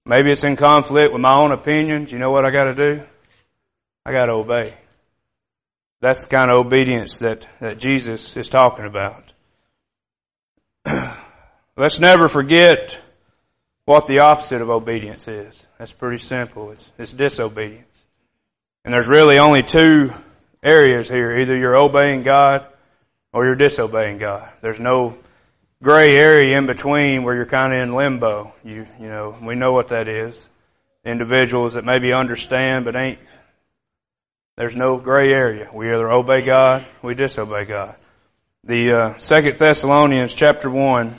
maybe 0.05 0.31
it's 0.31 0.45
in 0.45 0.57
conflict 0.57 1.13
with 1.13 1.23
my 1.23 1.35
own 1.35 1.53
opinions, 1.53 2.11
you 2.11 2.19
know 2.19 2.31
what 2.31 2.45
I 2.45 2.51
gotta 2.51 2.75
do? 2.75 3.03
I 4.05 4.13
gotta 4.13 4.33
obey. 4.33 4.75
That's 6.01 6.23
the 6.23 6.27
kind 6.27 6.51
of 6.51 6.67
obedience 6.67 7.19
that, 7.19 7.47
that 7.61 7.79
Jesus 7.79 8.37
is 8.37 8.49
talking 8.49 8.87
about. 8.87 9.33
Let's 11.77 12.01
never 12.01 12.29
forget 12.29 12.99
what 13.85 14.07
the 14.07 14.21
opposite 14.21 14.61
of 14.61 14.69
obedience 14.69 15.29
is. 15.29 15.65
That's 15.79 15.93
pretty 15.93 16.19
simple. 16.19 16.73
It's, 16.73 16.91
it's 16.99 17.13
disobedience. 17.13 17.87
And 18.85 18.93
there's 18.93 19.07
really 19.07 19.39
only 19.39 19.63
two 19.63 20.13
areas 20.61 21.09
here. 21.09 21.39
Either 21.39 21.57
you're 21.57 21.79
obeying 21.79 22.23
God 22.23 22.67
or 23.33 23.47
you're 23.47 23.55
disobeying 23.55 24.19
God. 24.19 24.49
There's 24.61 24.81
no 24.81 25.17
gray 25.83 26.17
area 26.17 26.57
in 26.57 26.67
between 26.67 27.25
where 27.25 27.35
you're 27.35 27.47
kind 27.47 27.73
of 27.73 27.81
in 27.81 27.95
limbo. 27.95 28.53
You, 28.65 28.87
you 29.01 29.09
know, 29.09 29.37
we 29.43 29.55
know 29.55 29.73
what 29.73 29.89
that 29.89 30.09
is. 30.09 30.49
Individuals 31.05 31.75
that 31.75 31.85
maybe 31.85 32.13
understand 32.13 32.85
but 32.85 32.95
ain't, 32.95 33.19
There's 34.57 34.77
no 34.77 34.99
gray 34.99 35.33
area. 35.33 35.69
We 35.73 35.93
either 35.93 36.11
obey 36.11 36.43
God, 36.43 36.87
we 37.03 37.15
disobey 37.15 37.65
God. 37.65 37.97
The 38.65 38.93
uh, 38.93 39.19
Second 39.19 39.59
Thessalonians 39.59 40.33
chapter 40.35 40.71
one. 40.71 41.17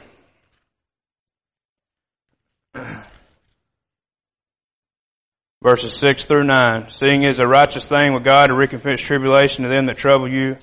Verses 5.62 5.94
6 5.96 6.26
through 6.26 6.44
9. 6.44 6.90
Seeing 6.90 7.24
is 7.24 7.40
a 7.40 7.48
righteous 7.48 7.88
thing 7.88 8.14
with 8.14 8.26
God 8.26 8.48
to 8.48 8.54
recompense 8.54 9.00
tribulation 9.00 9.64
to 9.64 9.70
them 9.70 9.86
that 9.86 9.98
trouble 9.98 10.30
you, 10.30 10.58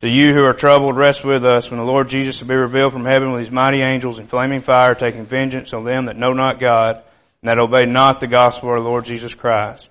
to 0.00 0.08
you 0.08 0.34
who 0.34 0.44
are 0.44 0.52
troubled, 0.52 0.96
rest 0.96 1.24
with 1.24 1.44
us 1.44 1.70
when 1.70 1.78
the 1.78 1.86
Lord 1.86 2.08
Jesus 2.08 2.40
will 2.40 2.48
be 2.48 2.54
revealed 2.54 2.92
from 2.92 3.04
heaven 3.04 3.32
with 3.32 3.40
his 3.40 3.50
mighty 3.50 3.80
angels 3.80 4.18
in 4.18 4.26
flaming 4.26 4.60
fire, 4.60 4.94
taking 4.94 5.24
vengeance 5.24 5.72
on 5.72 5.84
them 5.84 6.06
that 6.06 6.16
know 6.16 6.32
not 6.32 6.60
God, 6.60 7.02
and 7.42 7.50
that 7.50 7.58
obey 7.58 7.86
not 7.86 8.20
the 8.20 8.26
gospel 8.26 8.68
of 8.68 8.74
our 8.74 8.80
Lord 8.80 9.04
Jesus 9.04 9.32
Christ, 9.32 9.88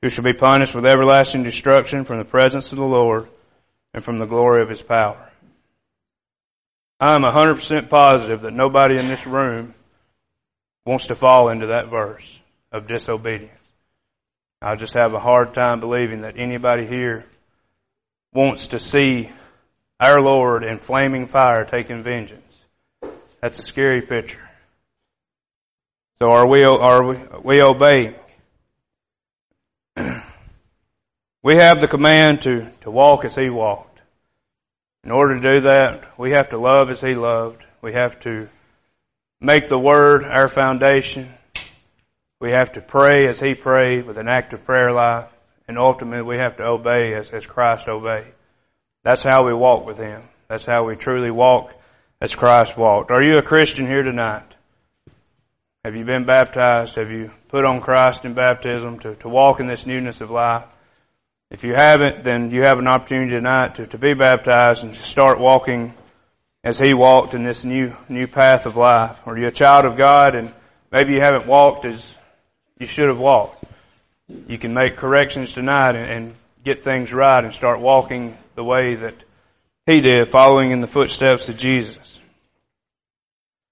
who 0.00 0.08
shall 0.08 0.24
be 0.24 0.32
punished 0.32 0.74
with 0.74 0.86
everlasting 0.86 1.42
destruction 1.42 2.04
from 2.04 2.18
the 2.18 2.24
presence 2.24 2.72
of 2.72 2.78
the 2.78 2.84
Lord 2.84 3.28
and 3.92 4.04
from 4.04 4.18
the 4.18 4.26
glory 4.26 4.62
of 4.62 4.68
his 4.68 4.82
power. 4.82 5.28
I 6.98 7.14
am 7.14 7.22
100% 7.22 7.88
positive 7.88 8.42
that 8.42 8.52
nobody 8.52 8.98
in 8.98 9.08
this 9.08 9.26
room 9.26 9.74
wants 10.84 11.06
to 11.06 11.14
fall 11.14 11.48
into 11.48 11.68
that 11.68 11.88
verse 11.90 12.38
of 12.72 12.86
disobedience. 12.86 13.52
I 14.62 14.76
just 14.76 14.94
have 14.94 15.14
a 15.14 15.18
hard 15.18 15.54
time 15.54 15.80
believing 15.80 16.22
that 16.22 16.38
anybody 16.38 16.86
here 16.86 17.24
wants 18.32 18.68
to 18.68 18.78
see 18.78 19.30
our 20.00 20.20
Lord 20.20 20.64
in 20.64 20.78
flaming 20.78 21.26
fire 21.26 21.64
taking 21.64 22.02
vengeance. 22.02 22.56
That's 23.42 23.58
a 23.58 23.62
scary 23.62 24.00
picture. 24.02 24.48
So 26.18 26.30
are 26.30 26.46
we, 26.46 26.64
are 26.64 27.04
we, 27.04 27.18
we 27.44 27.62
obeying? 27.62 28.14
we 31.42 31.56
have 31.56 31.80
the 31.80 31.88
command 31.88 32.42
to, 32.42 32.70
to 32.82 32.90
walk 32.90 33.24
as 33.24 33.34
He 33.34 33.50
walked. 33.50 34.00
In 35.04 35.10
order 35.10 35.38
to 35.38 35.54
do 35.54 35.60
that, 35.60 36.18
we 36.18 36.32
have 36.32 36.50
to 36.50 36.58
love 36.58 36.90
as 36.90 37.00
He 37.00 37.14
loved. 37.14 37.62
We 37.82 37.92
have 37.94 38.20
to 38.20 38.48
make 39.40 39.68
the 39.68 39.78
Word 39.78 40.24
our 40.24 40.48
foundation. 40.48 41.32
We 42.40 42.52
have 42.52 42.72
to 42.72 42.80
pray 42.80 43.26
as 43.26 43.40
He 43.40 43.54
prayed 43.54 44.06
with 44.06 44.18
an 44.18 44.28
active 44.28 44.64
prayer 44.64 44.92
life. 44.92 45.28
And 45.68 45.78
ultimately, 45.78 46.22
we 46.22 46.36
have 46.36 46.56
to 46.56 46.64
obey 46.64 47.14
as, 47.14 47.30
as 47.30 47.46
Christ 47.46 47.88
obeyed. 47.88 48.32
That's 49.02 49.22
how 49.22 49.46
we 49.46 49.54
walk 49.54 49.86
with 49.86 49.98
Him. 49.98 50.22
That's 50.48 50.66
how 50.66 50.84
we 50.84 50.96
truly 50.96 51.30
walk 51.30 51.72
as 52.20 52.34
Christ 52.34 52.76
walked. 52.76 53.10
Are 53.10 53.22
you 53.22 53.38
a 53.38 53.42
Christian 53.42 53.86
here 53.86 54.02
tonight? 54.02 54.54
Have 55.84 55.96
you 55.96 56.04
been 56.04 56.26
baptized? 56.26 56.96
Have 56.96 57.10
you 57.10 57.30
put 57.48 57.64
on 57.64 57.80
Christ 57.80 58.26
in 58.26 58.34
baptism 58.34 58.98
to, 58.98 59.14
to 59.16 59.28
walk 59.28 59.60
in 59.60 59.66
this 59.66 59.86
newness 59.86 60.20
of 60.20 60.30
life? 60.30 60.64
If 61.50 61.64
you 61.64 61.72
haven't, 61.74 62.22
then 62.24 62.50
you 62.50 62.62
have 62.62 62.78
an 62.78 62.86
opportunity 62.86 63.32
tonight 63.32 63.76
to, 63.76 63.86
to 63.86 63.98
be 63.98 64.12
baptized 64.12 64.84
and 64.84 64.92
to 64.92 65.02
start 65.02 65.40
walking 65.40 65.94
as 66.62 66.78
He 66.78 66.92
walked 66.92 67.34
in 67.34 67.42
this 67.42 67.64
new, 67.64 67.96
new 68.10 68.26
path 68.26 68.66
of 68.66 68.76
life. 68.76 69.16
Are 69.24 69.38
you 69.38 69.46
a 69.46 69.52
child 69.52 69.86
of 69.86 69.98
God 69.98 70.34
and 70.34 70.52
maybe 70.92 71.14
you 71.14 71.20
haven't 71.22 71.46
walked 71.46 71.86
as 71.86 72.14
you 72.78 72.86
should 72.86 73.08
have 73.08 73.18
walked? 73.18 73.64
You 74.28 74.58
can 74.58 74.74
make 74.74 74.96
corrections 74.96 75.54
tonight 75.54 75.96
and, 75.96 76.10
and 76.10 76.34
get 76.64 76.84
things 76.84 77.12
right 77.12 77.44
and 77.44 77.54
start 77.54 77.80
walking 77.80 78.36
the 78.54 78.64
way 78.64 78.94
that 78.96 79.24
he 79.86 80.00
did, 80.00 80.28
following 80.28 80.70
in 80.70 80.80
the 80.80 80.86
footsteps 80.86 81.48
of 81.48 81.56
Jesus. 81.56 82.18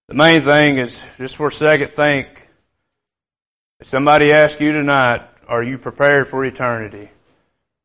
The 0.08 0.14
main 0.14 0.40
thing 0.40 0.78
is 0.78 1.00
just 1.18 1.36
for 1.36 1.48
a 1.48 1.52
second 1.52 1.92
think, 1.92 2.48
if 3.80 3.88
somebody 3.88 4.32
asks 4.32 4.60
you 4.60 4.72
tonight, 4.72 5.28
are 5.46 5.62
you 5.62 5.78
prepared 5.78 6.28
for 6.28 6.44
eternity? 6.44 7.10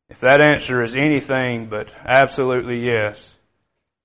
If 0.09 0.21
that 0.21 0.43
answer 0.43 0.81
is 0.83 0.95
anything 0.95 1.67
but 1.67 1.91
absolutely 2.05 2.85
yes, 2.85 3.17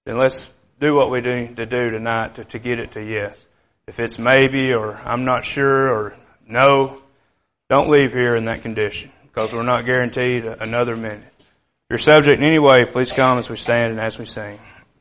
then 0.04 0.18
let's 0.18 0.50
do 0.80 0.94
what 0.94 1.10
we 1.10 1.20
need 1.20 1.56
to 1.56 1.66
do 1.66 1.90
tonight 1.90 2.36
to, 2.36 2.44
to 2.44 2.58
get 2.58 2.78
it 2.78 2.92
to 2.92 3.02
yes. 3.02 3.38
If 3.86 4.00
it's 4.00 4.18
maybe 4.18 4.72
or 4.72 4.94
I'm 4.94 5.24
not 5.24 5.44
sure 5.44 5.88
or 5.88 6.16
no, 6.46 7.00
don't 7.70 7.88
leave 7.88 8.12
here 8.12 8.34
in 8.36 8.46
that 8.46 8.62
condition 8.62 9.12
because 9.38 9.52
we're 9.52 9.62
not 9.62 9.86
guaranteed 9.86 10.44
another 10.44 10.96
minute. 10.96 11.22
If 11.22 11.90
you're 11.90 11.98
subject 11.98 12.40
in 12.40 12.44
any 12.44 12.58
way, 12.58 12.84
please 12.84 13.12
come 13.12 13.38
as 13.38 13.48
we 13.48 13.54
stand 13.54 13.92
and 13.92 14.00
as 14.00 14.18
we 14.18 14.24
sing. 14.24 14.58